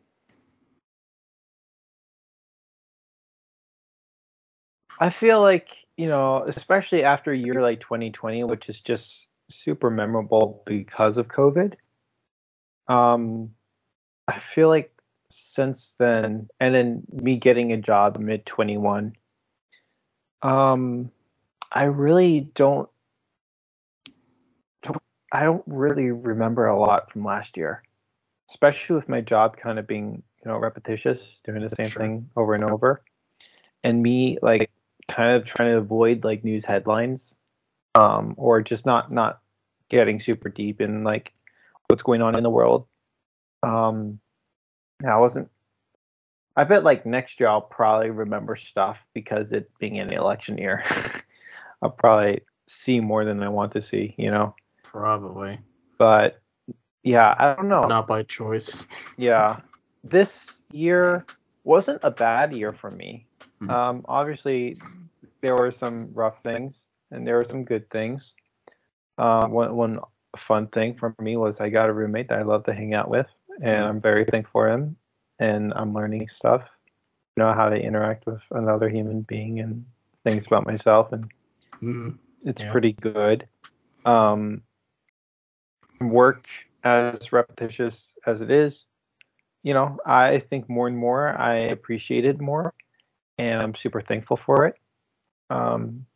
[5.01, 9.91] I feel like, you know, especially after a year like 2020, which is just super
[9.91, 11.75] memorable because of COVID.
[12.87, 13.51] Um,
[14.29, 14.94] I feel like
[15.35, 19.15] since then, and then me getting a job mid 21,
[20.43, 21.11] um,
[21.73, 22.89] I really don't
[25.35, 27.83] I don't really remember a lot from last year,
[28.51, 32.03] especially with my job kind of being you know repetitious, doing the same Sure.
[32.03, 33.03] thing over and over,
[33.83, 34.71] and me like
[35.09, 37.35] kind of trying to avoid like news headlines,
[37.97, 39.41] um, or just not not
[39.89, 41.33] getting super deep in like
[41.89, 42.87] what's going on in the world.
[43.65, 44.21] Um,
[45.03, 45.51] yeah, I wasn't.
[46.57, 50.85] I bet like next year I'll probably remember stuff because it being an election year.
[51.83, 54.55] I'll probably see more than I want to see, you know.
[54.83, 55.59] Probably
[55.99, 56.41] But
[57.03, 57.87] yeah, I don't know.
[57.87, 58.87] not by choice.
[59.17, 59.61] Yeah,
[60.03, 61.25] this year
[61.65, 63.27] wasn't a bad year for me.
[63.61, 63.71] Mhm.
[63.71, 64.77] Um, obviously,
[65.41, 68.35] there were some rough things and there were some good things.
[69.19, 70.01] Uh, one one
[70.37, 73.09] fun thing for me was I got a roommate that I love to hang out
[73.09, 73.27] with,
[73.63, 73.85] and.
[73.87, 74.97] I'm very thankful for him.
[75.41, 76.63] And I'm learning stuff,
[77.37, 79.85] you know how to interact with another human being and
[80.23, 81.29] things about myself, and
[81.83, 82.19] Mhm.
[82.45, 82.71] it's Yeah.
[82.71, 83.49] pretty good.
[84.05, 84.63] Um,
[86.01, 86.47] work
[86.85, 88.87] as repetitious as it is,
[89.65, 92.73] you know, I think more and more I appreciate it more,
[93.37, 94.77] and I'm super thankful for it.
[95.51, 96.07] Um,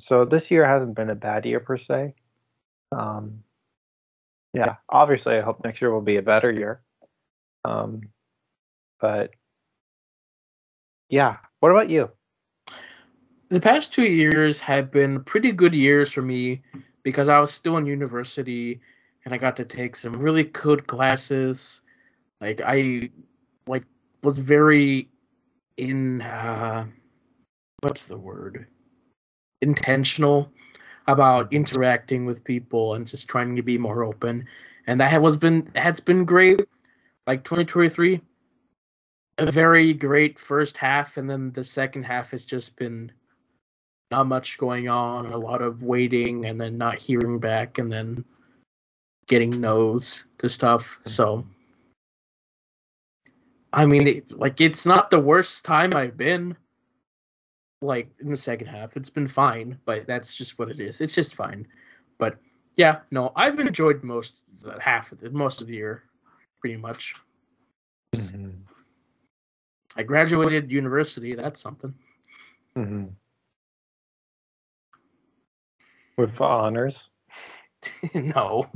[0.00, 2.14] so this year hasn't been a bad year per se.
[2.92, 3.43] Um,
[4.54, 6.80] yeah, obviously, I hope next year will be a better year.
[7.64, 8.02] Um,
[9.00, 9.32] but
[11.08, 12.08] yeah, what about you?
[13.48, 16.62] The past two years have been pretty good years for me
[17.02, 18.80] because I was still in university
[19.24, 21.82] and I got to take some really good classes.
[22.40, 23.10] Like I
[23.66, 23.84] like
[24.22, 25.08] was very
[25.78, 26.86] in uh
[27.80, 28.68] what's the word?
[29.62, 30.52] Intentional
[31.06, 34.46] about interacting with people and just trying to be more open.
[34.86, 36.62] And that was been has been great.
[37.26, 38.20] Like 2023
[39.38, 43.10] a very great first half and then the second half has just been
[44.10, 48.24] not much going on, a lot of waiting and then not hearing back and then
[49.26, 50.98] getting no's to stuff.
[51.04, 51.44] So
[53.72, 56.56] I mean it, like it's not the worst time I've been
[57.84, 58.96] like in the second half.
[58.96, 61.00] It's been fine, but that's just what it is.
[61.00, 61.66] It's just fine.
[62.18, 62.38] But
[62.76, 66.04] yeah, no, I've enjoyed most the half of the most of the year
[66.60, 67.14] pretty much.
[69.96, 71.94] I graduated university, that's something.
[72.76, 73.04] Mm-hmm.
[76.16, 77.10] With honors.
[78.14, 78.66] no.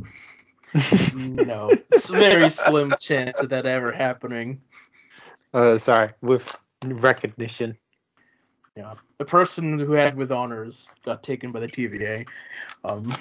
[1.15, 1.71] No.
[1.91, 4.61] It's a very slim chance of that ever happening.
[5.55, 6.45] Uh, sorry, with
[6.85, 7.75] recognition.
[8.79, 8.95] Yeah.
[9.19, 12.29] The person who had with honors got taken by the TVA.
[12.85, 13.17] Um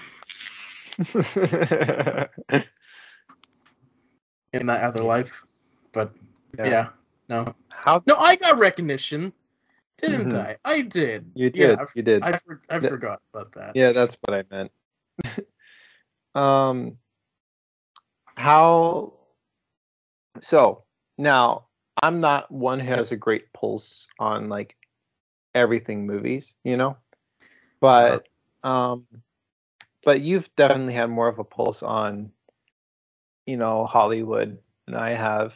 [4.53, 5.43] in that other life.
[5.93, 6.13] But
[6.59, 6.89] yeah,
[7.27, 7.55] no.
[7.69, 9.33] How No, I got recognition.
[9.97, 10.35] Didn't Mhm.
[10.35, 10.57] I?
[10.63, 11.31] I did.
[11.33, 11.79] you did?
[11.79, 12.21] I, you did.
[12.21, 13.75] I, for, I forgot about that.
[13.75, 14.71] yeah, that's what I meant.
[16.35, 16.99] um,
[18.35, 19.13] how?
[20.41, 20.83] So
[21.17, 21.65] now
[22.03, 24.75] I'm not one who has a great pulse on like
[25.57, 26.97] everything movies, you know,
[27.79, 28.27] but
[28.63, 29.05] um,
[30.03, 32.31] but you've definitely had more of a pulse on,
[33.45, 35.53] you know, Hollywood than I have.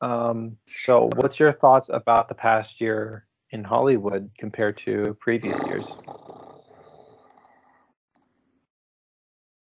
[0.00, 5.86] Um, so what's your thoughts about the past year in Hollywood compared to previous years?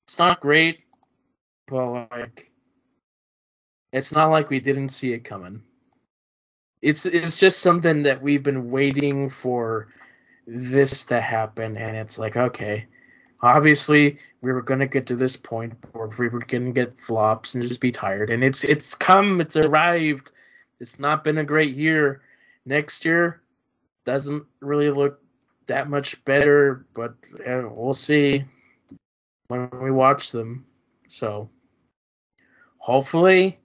[0.06, 0.84] It's not great,
[1.66, 2.52] but like
[3.92, 5.62] it's not like we didn't see it coming.
[6.82, 9.88] It's it's just something that we've been waiting for
[10.46, 12.86] this to happen and it's like okay,
[13.42, 17.00] obviously we were going to get to this point where we were going to get
[17.00, 20.32] flops and just be tired and it's it's come, it's arrived.
[20.80, 22.22] It's not been a great year.
[22.64, 23.42] Next year
[24.04, 25.20] doesn't really look
[25.66, 27.14] that much better, but
[27.46, 28.44] uh, we'll see
[29.48, 30.64] when we watch them.
[31.08, 31.48] So
[32.78, 33.58] hopefully,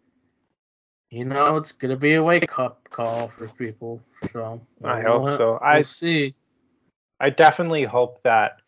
[1.14, 4.02] you know, it's gonna be a wake up call for people.
[4.32, 5.52] So I we'll- hope so.
[5.52, 6.34] We'll I see.
[7.20, 8.62] I definitely hope that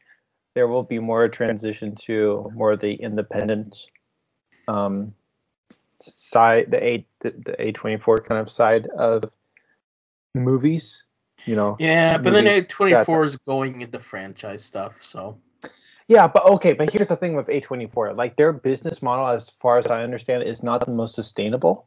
[0.54, 3.90] there will be more transition to more of the independent
[4.68, 5.14] um,
[6.00, 9.24] side, the A the A twenty four kind of side of
[10.36, 11.04] movies.
[11.46, 14.94] You know, Yeah, but then A twenty four is going into franchise stuff.
[15.02, 15.40] So
[16.08, 18.16] Yeah, but okay, but here's the thing with A24.
[18.16, 21.86] Like their business model, as far as I understand, is not the most sustainable.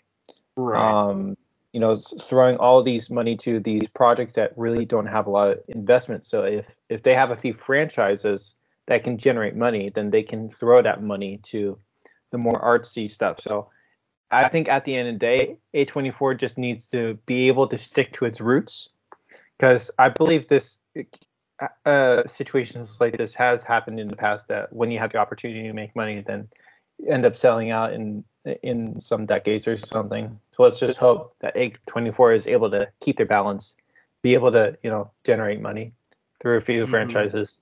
[0.59, 1.37] Um,
[1.73, 5.51] you know, throwing all these money to these projects that really don't have a lot
[5.51, 6.25] of investment.
[6.25, 8.55] So if if they have a few franchises
[8.87, 11.79] that can generate money, then they can throw that money to
[12.33, 13.39] the more artsy stuff.
[13.41, 13.69] So
[14.31, 17.79] I think at the end of the day, A24 just needs to be able to
[17.79, 18.89] stick to its roots
[19.59, 20.79] because I believe this
[21.85, 25.63] uh, situations like this has happened in the past that when you have the opportunity
[25.63, 26.49] to make money, then
[27.09, 28.25] end up selling out in
[28.63, 30.39] in some decades or something.
[30.51, 33.77] So let's just hope that A24 is able to keep their balance,
[34.23, 35.93] be able to you know generate money
[36.41, 36.91] through a few Mhm.
[36.91, 37.61] franchises,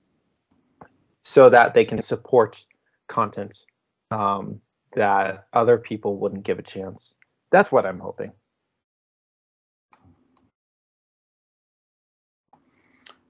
[1.23, 2.65] so that they can support
[3.07, 3.65] content
[4.11, 4.61] um,
[4.93, 7.13] that other people wouldn't give a chance.
[7.51, 8.31] That's what I'm hoping.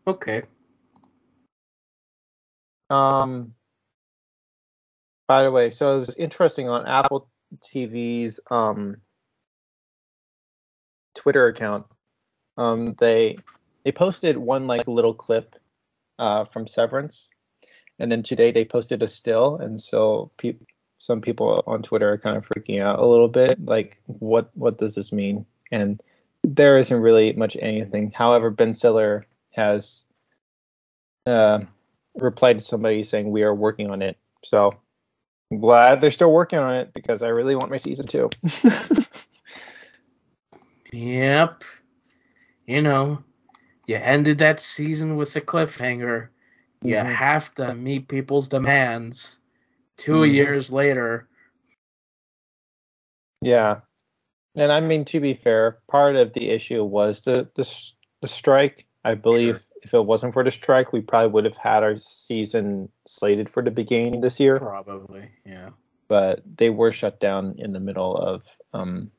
[0.05, 0.43] Okay.
[2.89, 3.53] Um,
[5.28, 7.30] by the way, so it was interesting on Apple
[7.60, 8.98] TV's um,
[11.16, 11.86] Twitter account.
[12.58, 13.38] Um, they
[13.84, 15.56] they posted one like little clip
[16.20, 17.30] uh, from Severance,
[18.00, 20.32] and then today they posted a still, and so
[21.00, 24.78] some people on Twitter are kind of freaking out a little bit, like what what
[24.78, 25.45] does this mean?
[25.72, 26.02] And
[26.43, 28.12] there isn't really much anything.
[28.16, 30.06] However, Ben Stiller has
[31.26, 31.60] uh,
[32.16, 34.18] replied to somebody saying we are working on it.
[34.43, 34.74] So
[35.52, 38.30] I'm glad they're still working on it because I really want my season two.
[40.93, 41.64] Yep.
[42.66, 43.24] You know,
[43.88, 46.30] you ended that season with a cliffhanger.
[46.82, 47.14] You Mhm.
[47.14, 49.39] have to meet people's demands.
[49.98, 50.34] 2 Mhm.
[50.34, 51.28] years later.
[53.41, 53.82] yeah,
[54.56, 57.91] and I mean to be fair, part of the issue was the the,
[58.22, 58.88] the strike.
[59.04, 62.90] I believe if it wasn't for the strike, we probably would have had our season
[63.06, 64.60] slated for the beginning this year.
[64.60, 65.70] Probably, yeah.
[66.10, 69.10] But they were shut down in the middle of um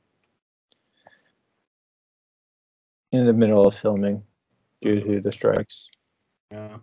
[3.13, 4.23] in the middle of filming
[4.83, 5.89] due to the strikes.
[6.51, 6.77] Yeah.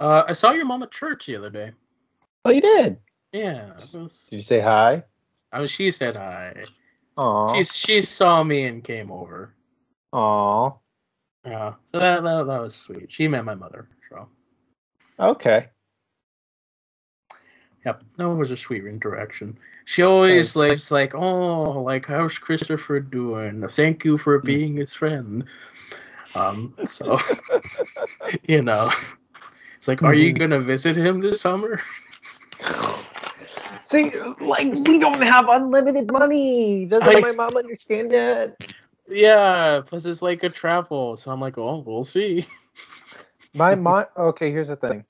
[0.00, 1.70] Uh, I saw your mom at church the other day.
[2.44, 2.98] Oh, you did.
[3.32, 3.74] Yeah.
[3.74, 5.04] was- Did you say hi?
[5.52, 6.64] Was, she said hi.
[7.16, 7.54] Aw.
[7.54, 9.54] She she saw me and came over.
[10.12, 10.72] Aw.
[11.48, 11.74] Yeah.
[11.92, 13.12] So that, that that was sweet.
[13.12, 13.88] She met my mother.
[14.10, 14.28] So
[15.20, 15.68] Okay.
[17.86, 19.58] yep, that was a sweet interaction.
[19.86, 23.66] She always like it's like, oh, like how's Christopher doing?
[23.68, 25.44] Thank you for being his friend.
[26.34, 26.74] Um.
[26.84, 27.18] So
[28.44, 28.90] you know,
[29.76, 30.38] it's like, are you Mhm.
[30.38, 31.80] gonna visit him this summer?
[33.86, 36.86] See, like we don't have unlimited money.
[36.86, 38.58] Doesn't I- my mom understand that?
[39.08, 39.82] Yeah.
[39.86, 41.16] Plus, it's like a travel.
[41.16, 42.46] So I'm like, oh, we'll see.
[43.54, 44.04] My mom.
[44.16, 45.04] Okay, here's the thing.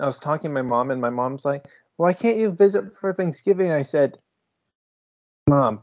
[0.00, 1.66] I was talking to my mom, and my mom's like,
[1.96, 4.18] "Why can't you visit for Thanksgiving?" I said,
[5.48, 5.82] "Mom,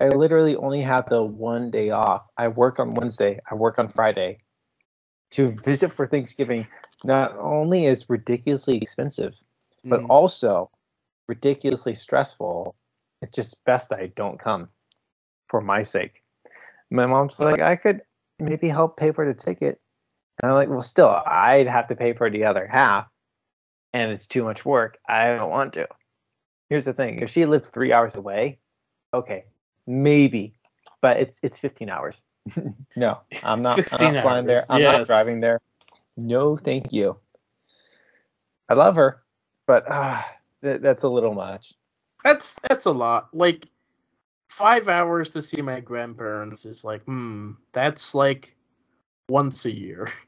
[0.00, 2.26] I literally only have the one day off.
[2.36, 3.40] I work on Wednesday.
[3.50, 4.40] I work on Friday.
[5.32, 6.66] To visit for Thanksgiving
[7.04, 9.36] not only is ridiculously expensive,
[9.84, 10.10] but Mm.
[10.10, 10.70] also
[11.28, 12.74] ridiculously stressful.
[13.22, 14.70] It's just best I don't come
[15.48, 16.22] for my sake.
[16.90, 18.02] My mom's like, I could
[18.38, 19.80] maybe help pay for the ticket.
[20.42, 23.06] And I'm like, well, still, I'd have to pay for the other half,
[23.94, 24.98] and it's too much work.
[25.08, 25.88] I don't want to.
[26.68, 28.58] Here's the thing: if she lives three hours away,
[29.14, 29.44] okay,
[29.86, 30.54] maybe,
[31.00, 32.22] but it's it's 15 hours.
[32.96, 33.80] no, I'm not.
[33.98, 34.62] I'm not flying there.
[34.68, 34.94] I'm yes.
[34.94, 35.60] not driving there.
[36.18, 37.18] No, thank you.
[38.68, 39.22] I love her,
[39.66, 40.28] but ah,
[40.62, 41.72] th- that's a little much.
[42.24, 43.28] That's that's a lot.
[43.32, 43.66] Like
[44.48, 48.56] five hours to see my grandparents is like, hmm, that's like
[49.28, 50.08] once a year.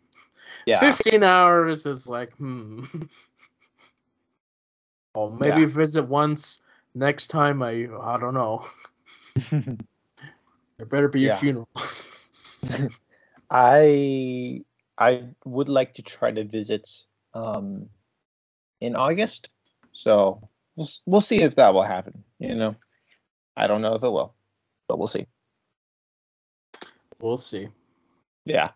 [0.66, 0.80] Yeah.
[0.80, 2.84] Fifteen hours is like, hmm.
[5.14, 5.66] Or maybe Yeah.
[5.66, 6.60] visit once.
[6.94, 8.64] Next time, I I don't know.
[10.78, 11.34] There better be Yeah.
[11.34, 11.68] a funeral.
[13.50, 14.64] I
[14.96, 16.88] I would like to try to visit
[17.34, 17.88] um
[18.80, 19.50] in August.
[19.92, 22.74] So we'll we'll see if that will happen, you know.
[23.59, 24.34] I don't know if it will,
[24.86, 25.26] but we'll see.
[27.20, 27.66] we'll see.
[28.44, 28.70] Yeah.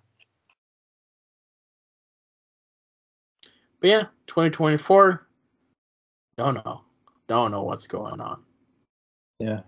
[3.81, 5.27] But yeah, 2024.
[6.37, 6.81] Don't know.
[7.29, 8.43] Don't know what's going on.
[9.39, 9.61] Yeah.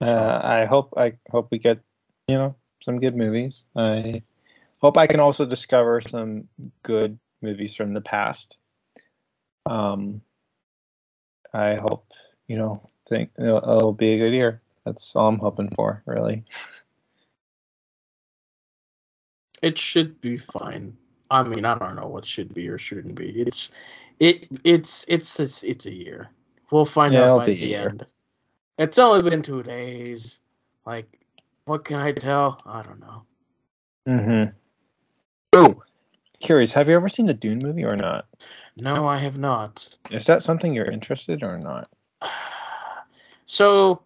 [0.00, 1.80] Uh, I hope I hope we get,
[2.28, 3.64] you know, some good movies.
[3.74, 4.22] I
[4.78, 6.48] hope I can also discover some
[6.84, 8.56] good movies from the past.
[9.64, 10.20] Um
[11.52, 12.12] I hope,
[12.46, 14.60] you know, think it'll, it'll be a good year.
[14.84, 16.44] That's all I'm hoping for, really.
[19.62, 20.96] It should be fine.
[21.30, 23.30] I mean, I don't know what should be or shouldn't be.
[23.40, 23.70] It's
[24.20, 26.30] it it's it's it's, it's a year.
[26.70, 28.06] We'll find Yeah, out by the end.
[28.78, 30.40] It's only been two days.
[30.84, 31.20] Like,
[31.64, 32.60] what can I tell?
[32.66, 33.22] I don't know.
[34.06, 34.52] Mm-hmm.
[35.54, 35.82] Oh,
[36.40, 36.72] curious.
[36.72, 38.26] Have you ever seen the Dune movie or not?
[38.76, 39.96] No, I have not.
[40.10, 41.88] Is that something you're interested or not?
[43.46, 44.02] So,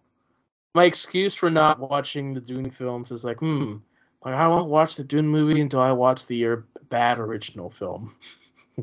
[0.73, 3.75] my excuse for not watching the Dune films is like, hmm,
[4.23, 6.55] Like I won't watch the Dune movie until I watch the uh,
[6.89, 8.15] bad original film.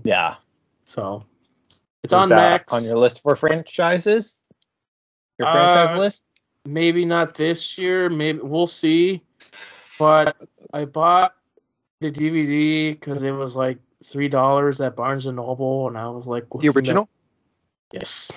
[0.05, 0.35] Yeah.
[0.85, 1.25] So
[2.05, 2.73] it's Is on that Max.
[2.75, 4.41] on your list for franchises.
[5.39, 6.29] Your Uh, franchise list.
[6.67, 8.11] maybe not this year.
[8.11, 9.23] Maybe we'll see.
[9.99, 10.37] But
[10.75, 11.35] I bought
[12.01, 16.27] the DVD because it was like three dollars at Barnes and Noble, and I was
[16.27, 17.09] like, The original?
[17.91, 18.31] Yes.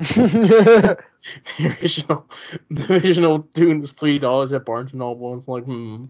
[1.58, 2.26] the original,
[2.70, 5.36] the original Dune was three dollars at Barnes and Noble.
[5.36, 6.06] It's like, hmm.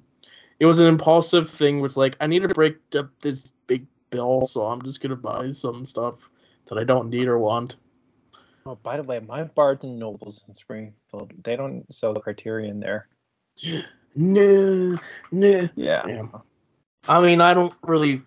[0.58, 1.80] It was an impulsive thing.
[1.80, 5.52] Was like, I need to break up this big bill, so I'm just gonna buy
[5.52, 6.28] some stuff
[6.68, 7.76] that I don't need or want.
[8.66, 12.80] oh, by the way, my Barnes and Nobles in Springfield, they don't sell the Criterion
[12.80, 13.08] there.
[14.16, 14.98] No,
[15.30, 15.68] no.
[15.76, 16.04] Yeah.
[16.04, 16.26] Yeah.
[17.08, 18.22] I mean, I don't really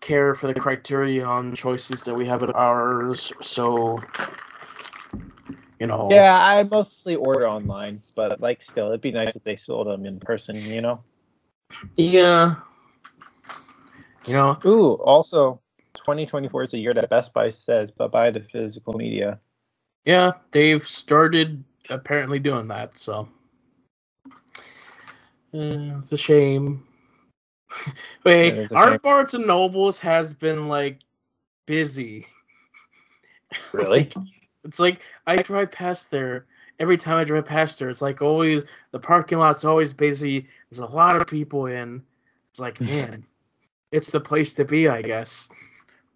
[0.00, 3.98] care for the criterion choices that we have at ours, so
[5.78, 6.08] you know.
[6.10, 10.06] Yeah, I mostly order online, but like still, it'd be nice if they sold them
[10.06, 11.02] in person, you know.
[11.96, 12.54] Yeah.
[14.26, 15.60] You know, Ooh, also,
[15.94, 19.40] 2024 is the year that Best Buy says bye bye to physical media.
[20.04, 23.28] yeah, they've started apparently doing that, so
[25.54, 26.84] Eh, it's a shame.
[28.24, 28.98] Wait, a our shame.
[29.02, 31.00] Barnes and Nobles has been like
[31.66, 32.26] busy.
[33.72, 34.10] Really?
[34.14, 34.14] Like,
[34.66, 36.46] it's like I drive past there
[36.78, 37.90] every time I drive past there.
[37.90, 40.46] It's like always the parking lot's always busy.
[40.70, 42.02] There's a lot of people in.
[42.50, 43.24] It's like man,
[43.92, 45.48] it's the place to be, I guess.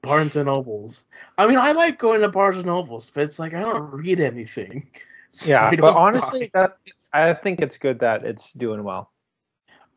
[0.02, 1.04] Barnes and Nobles.
[1.36, 4.20] I mean, I like going to Barnes and Nobles, but it's like I don't read
[4.20, 4.88] anything.
[5.32, 6.62] so Yeah, but honestly, buy.
[6.62, 6.78] that
[7.12, 9.10] I think it's good that it's doing well.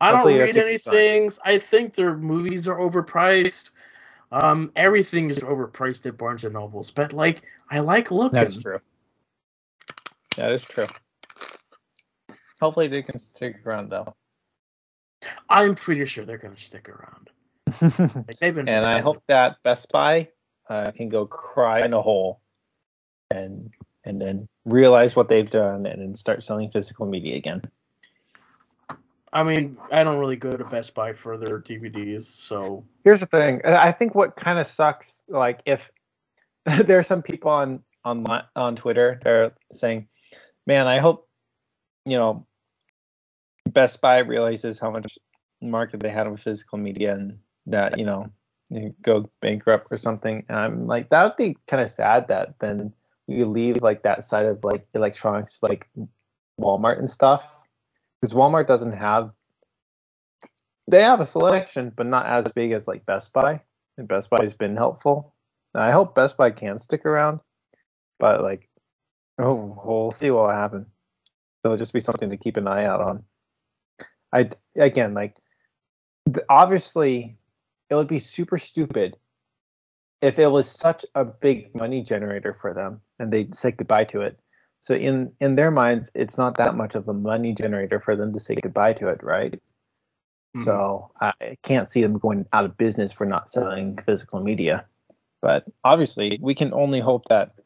[0.00, 1.38] I don't read any things.
[1.44, 3.70] I think their movies are overpriced.
[4.32, 7.42] Um, everything is overpriced at Barnes and Nobles, but like
[7.74, 8.38] I like looking.
[8.38, 8.78] That's true.
[10.36, 10.86] That is true.
[12.60, 14.14] Hopefully, they can stick around though.
[15.50, 17.30] I'm pretty sure they're gonna stick around.
[18.28, 18.68] Like they've been.
[18.68, 20.28] and I hope that Best Buy
[20.70, 22.40] uh, can go cry in a hole,
[23.32, 23.70] and
[24.04, 27.60] and then realize what they've done and then start selling physical media again.
[29.32, 33.26] I mean, I don't really go to Best Buy for their DVDs, so Here's the
[33.26, 33.62] thing.
[33.64, 35.90] I think what kind of sucks, like if
[36.86, 38.24] there are some people on on
[38.56, 40.08] on Twitter that are saying,
[40.66, 41.28] "Man, I hope
[42.04, 42.46] you know
[43.70, 45.18] Best Buy realizes how much
[45.60, 48.30] market they had on physical media and that you know
[48.70, 52.54] you go bankrupt or something." And I'm like, that would be kind of sad that
[52.60, 52.92] then
[53.26, 55.88] we leave like that side of like electronics, like
[56.60, 57.44] Walmart and stuff,
[58.20, 59.30] because Walmart doesn't have
[60.86, 63.60] they have a selection, but not as big as like Best Buy.
[63.96, 65.33] And Best Buy has been helpful.
[65.74, 67.40] I hope Best Buy can stick around,
[68.20, 68.68] but like,
[69.38, 70.86] oh, we'll see what will happen.
[71.64, 73.24] It'll just be something to keep an eye out on.
[74.32, 75.36] I again like,
[76.48, 77.38] obviously,
[77.90, 79.16] it would be super stupid
[80.20, 84.22] if it was such a big money generator for them and they said goodbye to
[84.22, 84.38] it.
[84.80, 88.32] So in in their minds, it's not that much of a money generator for them
[88.32, 89.60] to say goodbye to it, right?
[90.56, 94.86] mm, So I can't see them going out of business for not selling physical media.
[95.44, 97.60] But obviously, we can only hope that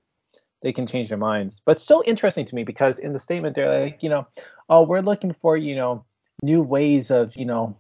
[0.62, 1.62] they can change their minds.
[1.64, 4.26] But so interesting to me because in the statement they're like, you know,
[4.68, 6.04] oh, we're looking for you know
[6.42, 7.78] new ways of you know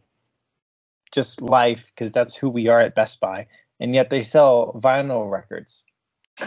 [1.10, 3.48] just life because that's who we are at Best Buy,
[3.80, 5.82] and yet they sell vinyl records.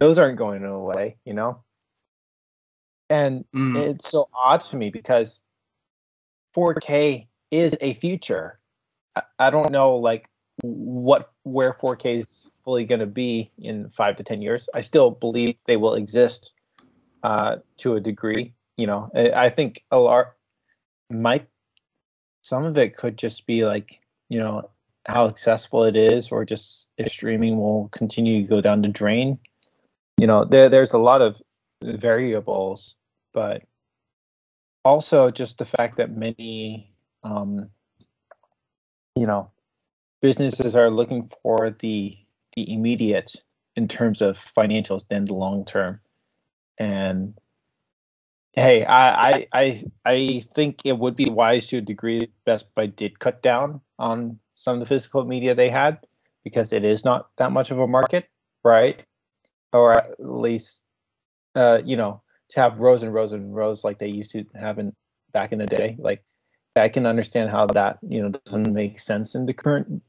[0.00, 1.62] Those aren't going away, you know.
[3.10, 5.40] And mm, it's so odd to me because
[6.56, 8.58] 4K is a future.
[9.14, 10.29] I, I don't know like
[10.62, 14.68] what where 4K is fully going to be in five to ten years.
[14.74, 16.52] I still believe they will exist
[17.22, 18.54] uh, to a degree.
[18.76, 20.32] You know, I, I think a lot
[21.10, 21.46] might
[22.42, 24.70] some of it could just be like you know
[25.06, 29.38] how accessible it is, or just if streaming will continue to go down the drain.
[30.18, 31.40] You know, there there's a lot of
[31.82, 32.96] variables,
[33.32, 33.62] but
[34.84, 36.92] also just the fact that many
[37.22, 37.70] um,
[39.16, 39.50] you know
[40.20, 42.16] businesses are looking for the
[42.56, 43.36] the immediate
[43.76, 46.00] in terms of financials than the long term.
[46.78, 47.34] And
[48.54, 53.18] hey I, I i think it would be wise to a degree best buy did
[53.20, 55.98] cut down on some of the physical media they had
[56.42, 58.28] because it is not that much of a market
[58.64, 59.02] right?
[59.72, 60.82] Or at least
[61.54, 64.78] uh you know to have rows and rows and rows like they used to have
[64.78, 64.92] in
[65.32, 66.22] back in the day like
[66.76, 70.02] i can understand how that you know doesn't make sense in the current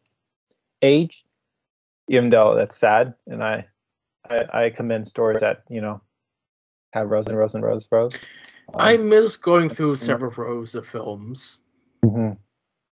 [0.81, 1.25] age
[2.07, 3.65] even though that's sad and i
[4.29, 6.01] i, I commend stores that you know
[6.93, 8.13] have rows and rows and rows rows
[8.75, 11.59] I miss going through several rows of films.
[12.03, 12.37] Mhm.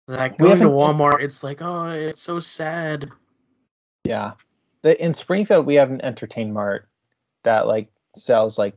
[0.07, 3.11] Like going to Walmart, it's like, oh, it's so sad.
[4.05, 4.33] Yeah.
[4.83, 6.89] The, in Springfield, we have an Entertain Mart
[7.45, 8.77] that like sells like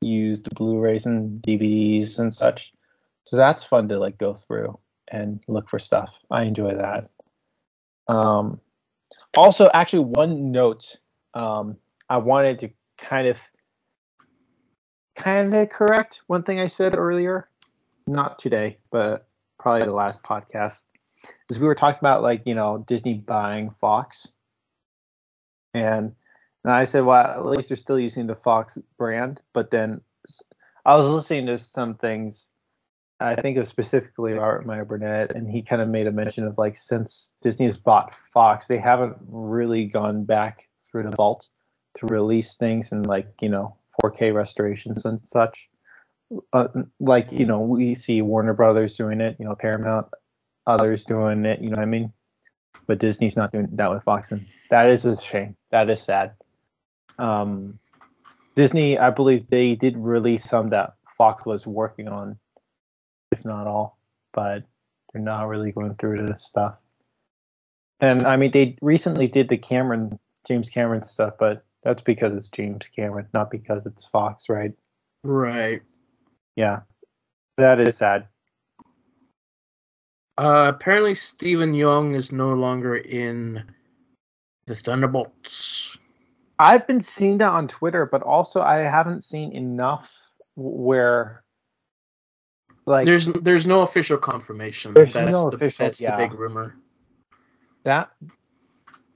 [0.00, 2.74] used Blu-rays and DVDs and such.
[3.24, 4.78] So that's fun to like go through
[5.08, 6.14] and look for stuff.
[6.30, 7.08] I enjoy that.
[8.08, 8.60] Um,
[9.36, 10.96] also, actually, one note
[11.34, 11.76] um,
[12.08, 13.38] I wanted to kind of
[15.16, 17.48] kind of correct one thing I said earlier.
[18.06, 19.28] Not today, but
[19.58, 20.82] probably the last podcast.
[21.48, 24.28] Is we were talking about like you know Disney buying Fox
[25.74, 26.14] and
[26.64, 29.42] and I said, well, at least they're still using the Fox brand.
[29.52, 30.00] But then
[30.86, 32.48] I was listening to some things.
[33.20, 36.58] I think was specifically Robert Meyer Burnett, and he kind of made a mention of
[36.58, 41.48] like since Disney has bought Fox, they haven't really gone back through the vault
[41.94, 45.68] to release things and like you know 4K restorations and such.
[46.52, 46.66] Uh,
[46.98, 50.06] like you know we see Warner Brothers doing it, you know Paramount,
[50.66, 51.60] others doing it.
[51.60, 52.12] You know what I mean?
[52.86, 55.56] But Disney's not doing that with Fox, and that is a shame.
[55.70, 56.32] That is sad.
[57.18, 57.78] Um,
[58.56, 62.38] Disney, I believe they did release some that Fox was working on,
[63.32, 63.98] if not all,
[64.32, 64.64] but
[65.12, 66.74] they're not really going through the stuff.
[68.00, 72.48] And I mean, they recently did the Cameron, James Cameron stuff, but that's because it's
[72.48, 74.72] James Cameron, not because it's Fox, right?
[75.22, 75.82] Right.
[76.56, 76.80] Yeah,
[77.56, 78.26] that is sad.
[80.36, 83.62] Uh, apparently, Steven Yeun is no longer in
[84.66, 85.96] the Thunderbolts.
[86.58, 90.10] I've been seeing that on Twitter, but also I haven't seen enough
[90.56, 91.43] where,
[92.86, 94.92] like, There's there's no official confirmation.
[94.92, 96.16] There's that's no the, official- That's yeah.
[96.16, 96.76] the big rumor.
[97.84, 98.10] that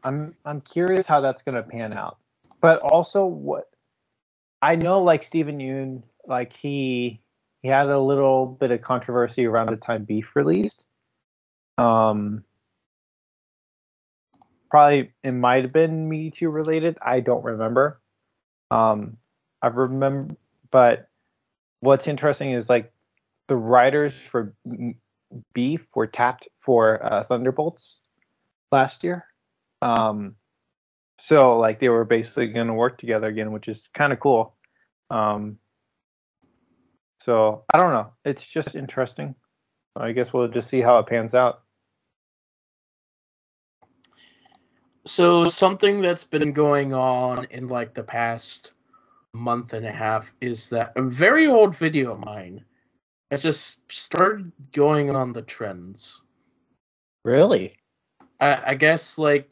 [0.05, 2.19] I'm I'm curious how that's gonna pan out.
[2.61, 3.69] But also what
[4.63, 7.21] I know like Steven Yeun, like he
[7.63, 10.87] he had a little bit of controversy around the time Beef released.
[11.77, 12.45] Um
[14.71, 16.99] probably it might have been Me Too related.
[17.03, 18.01] I don't remember.
[18.71, 19.19] Um
[19.63, 20.37] I remember
[20.71, 21.09] but
[21.81, 22.93] what's interesting is like
[23.49, 24.55] the writers for
[25.53, 28.01] Beef were tapped for uh, Thunderbolts
[28.71, 29.25] last year.
[29.83, 30.37] Um,
[31.21, 34.57] so like they were basically going to work together again, which is kind of cool.
[35.11, 35.59] Um,
[37.23, 38.13] so I don't know.
[38.25, 39.35] It's just interesting.
[39.97, 41.63] I guess we'll just see how it pans out.
[45.05, 48.73] So something that's been going on in like the past
[49.33, 52.65] month and a half is that a very old video of mine
[53.31, 56.23] has just started going on the trends.
[57.25, 57.77] Really?
[58.41, 59.51] I, I guess like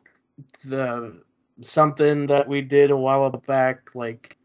[0.65, 1.21] the
[1.61, 4.37] something that we did a while back, like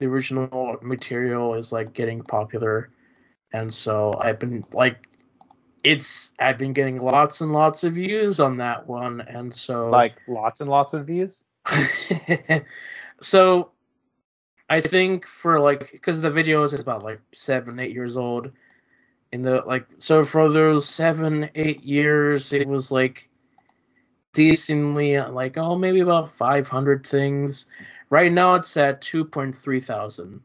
[0.00, 2.90] the original material is like getting popular,
[3.52, 5.08] and so I've been like,
[5.84, 10.14] it's I've been getting lots and lots of views on that one, and so Like
[10.26, 11.42] lots and lots of views?
[13.20, 13.70] so
[14.68, 18.50] I think for like because the video is about like seven, eight years old.
[19.32, 23.30] In the like so for those seven, eight years, it was like
[24.32, 27.66] decently uh, like oh maybe about five hundred things.
[28.10, 30.40] Right now it's at two point three thousand.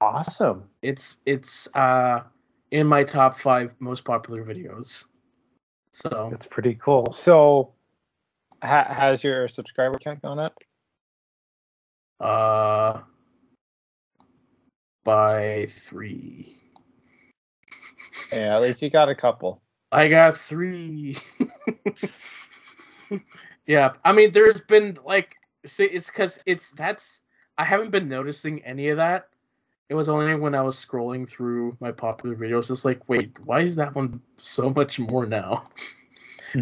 [0.00, 0.64] Awesome.
[0.82, 2.22] It's it's uh
[2.70, 5.04] in my top five most popular videos.
[5.92, 7.12] So That's pretty cool.
[7.12, 7.72] So
[8.62, 10.56] ha- has your subscriber count gone up?
[12.20, 13.00] uh
[15.04, 16.63] by three.
[18.32, 19.62] Yeah, at least you got a couple.
[19.92, 21.16] I got three.
[23.66, 27.22] yeah, I mean, there's been like, see, it's because it's that's
[27.58, 29.28] I haven't been noticing any of that.
[29.88, 33.60] It was only when I was scrolling through my popular videos, it's like, wait, why
[33.60, 35.68] is that one so much more now?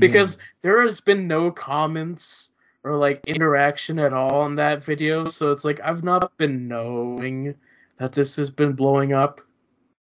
[0.00, 2.50] because there has been no comments
[2.84, 7.54] or like interaction at all on that video, so it's like I've not been knowing
[7.98, 9.40] that this has been blowing up,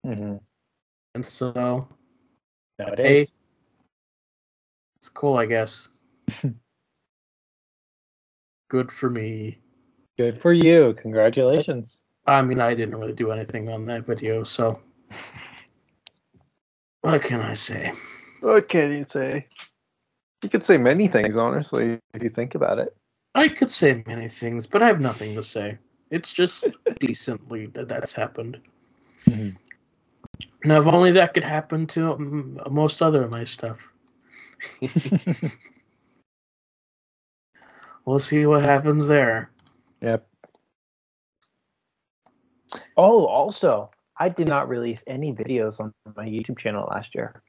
[0.05, 0.39] Mhm.
[1.15, 1.87] And so
[2.77, 3.31] nowadays.
[4.97, 5.87] It's cool, I guess.
[8.69, 9.57] Good for me.
[10.17, 10.93] Good for you.
[11.01, 12.03] Congratulations.
[12.27, 14.73] I mean, I didn't really do anything on that video, so
[17.01, 17.93] what can I say?
[18.41, 19.47] What can you say?
[20.43, 22.95] You could say many things, honestly, if you think about it.
[23.35, 25.77] I could say many things, but I have nothing to say.
[26.11, 26.67] It's just
[26.99, 28.59] decently that that's happened.
[29.25, 29.55] Mhm.
[30.63, 33.77] Now, if only that could happen to um, most other of my stuff.
[38.05, 39.51] we'll see what happens there.
[40.01, 40.27] Yep.
[42.97, 47.41] Oh, also, I did not release any videos on my YouTube channel last year.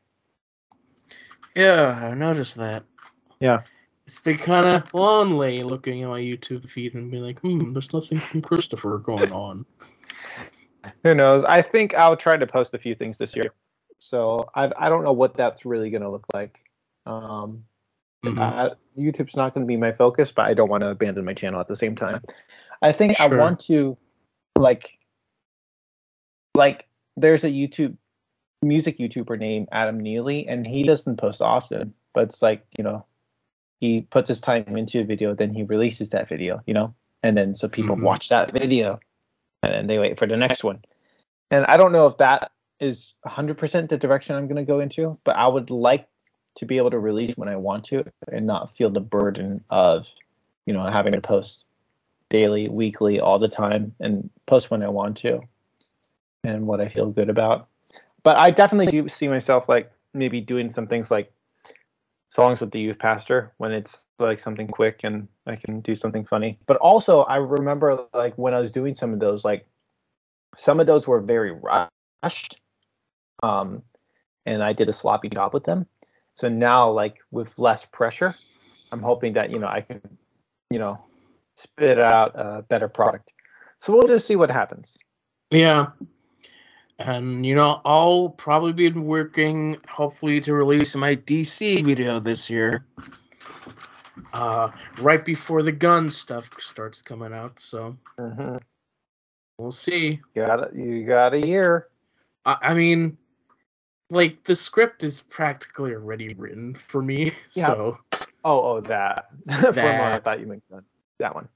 [1.57, 2.85] Yeah, I noticed that.
[3.41, 3.61] Yeah.
[4.07, 7.93] It's been kind of lonely looking at my YouTube feed and being like, hmm, there's
[7.93, 9.67] nothing from Christopher going on.
[11.05, 11.45] Who knows?
[11.45, 13.53] I think I'll try to post a few things this year.
[13.99, 16.59] So I I don't know what that's really going to look like.
[17.07, 17.65] Um,
[18.25, 18.39] Mhm.
[18.39, 21.33] uh, YouTube's not going to be my focus, but I don't want to abandon my
[21.33, 22.23] channel at the same time.
[22.83, 23.97] I think I want to
[24.57, 24.99] like
[26.55, 27.97] like there's a YouTube
[28.63, 33.05] music YouTuber named Adam Neely and he doesn't post often, but it's like, you know,
[33.81, 36.95] he puts his time into a video, then he releases that video, you know?
[37.23, 38.03] And then so people Mhm.
[38.03, 39.01] watch that video
[39.63, 40.83] and they wait for the next one.
[41.51, 45.19] And I don't know if that is 100% the direction I'm going to go into,
[45.25, 46.07] but I would like
[46.57, 50.09] to be able to release when I want to and not feel the burden of,
[50.67, 51.65] you know, having to post
[52.29, 55.41] daily, weekly, all the time and post when I want to
[56.45, 57.69] and what I feel good about.
[58.23, 61.33] But I definitely do see myself like maybe doing some things like
[62.31, 66.25] songs with the youth pastor when it's like something quick and I can do something
[66.25, 66.59] funny.
[66.67, 69.67] But also I remember like when I was doing some of those like
[70.57, 72.61] some of those were very rushed.
[73.43, 73.83] Um
[74.47, 75.87] and I did a sloppy job with them.
[76.35, 78.35] So now like with less pressure,
[78.93, 80.01] I'm hoping that you know I can
[80.71, 81.03] you know
[81.57, 83.33] spit out a better product.
[83.81, 84.97] So we'll just see what happens.
[85.51, 85.89] Yeah.
[87.01, 92.85] And you know, I'll probably be working hopefully to release my DC video this year.
[94.33, 94.71] Uh
[95.01, 98.57] right before the Gunn stuff starts coming out, so Mm-hmm.
[99.59, 100.21] we'll see.
[100.35, 100.75] Got it.
[100.75, 101.89] You got a year.
[102.45, 103.17] I, I mean
[104.11, 107.67] like the script is practically already written for me, Yeah.
[107.67, 107.99] so
[108.45, 109.27] Oh, oh, that.
[109.47, 110.25] Moment, I That.
[110.25, 110.85] thought you meant that.
[111.19, 111.49] That one.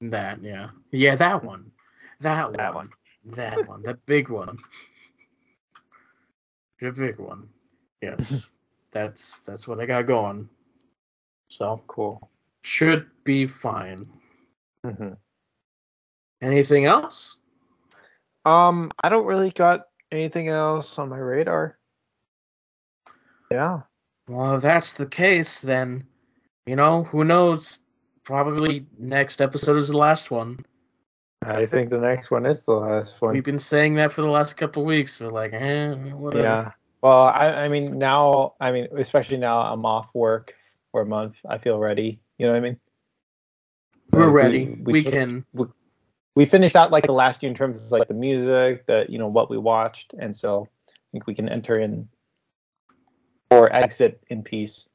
[0.00, 0.68] that yeah.
[0.92, 1.70] Yeah, that one.
[2.20, 2.86] That, That one.
[2.86, 2.90] one.
[3.26, 3.82] That one.
[3.82, 4.58] The big one.
[6.80, 7.48] The big one.
[8.02, 8.48] Yes.
[8.92, 10.48] that's that's what I got going.
[11.48, 12.30] So Cool.
[12.62, 14.06] should be fine.
[14.84, 15.10] hmm
[16.42, 17.38] Anything else?
[18.44, 21.78] Um, I don't really got anything else on my radar.
[23.50, 23.80] Yeah.
[24.28, 26.04] Well, if that's the case, then
[26.66, 27.80] you know, who knows?
[28.24, 30.64] Probably next episode is the last one.
[31.42, 33.32] I think the next one is the last one.
[33.34, 35.20] We've been saying that for the last couple of weeks.
[35.20, 36.44] We're like, eh, whatever.
[36.44, 36.70] Yeah.
[37.02, 40.54] Well, I, I mean, now, I mean, especially now I'm off work
[40.90, 41.36] for a month.
[41.48, 42.18] I feel ready.
[42.38, 42.76] You know what I mean?
[44.12, 44.64] We're Like, ready.
[44.84, 45.44] we We, just- can.
[46.34, 49.18] We finished out like the last year in terms of like the music, the you
[49.18, 52.06] know what we watched, and so I think we can enter in
[53.50, 54.88] or exit in peace.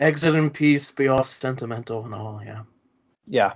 [0.00, 2.42] exit in peace, be all sentimental and all.
[2.44, 2.62] Yeah.
[3.26, 3.52] Yeah.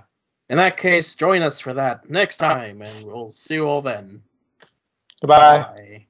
[0.49, 4.21] In that case, join us for that next time, and we'll see you all then.
[5.21, 5.59] Goodbye.
[5.59, 6.05] Bye.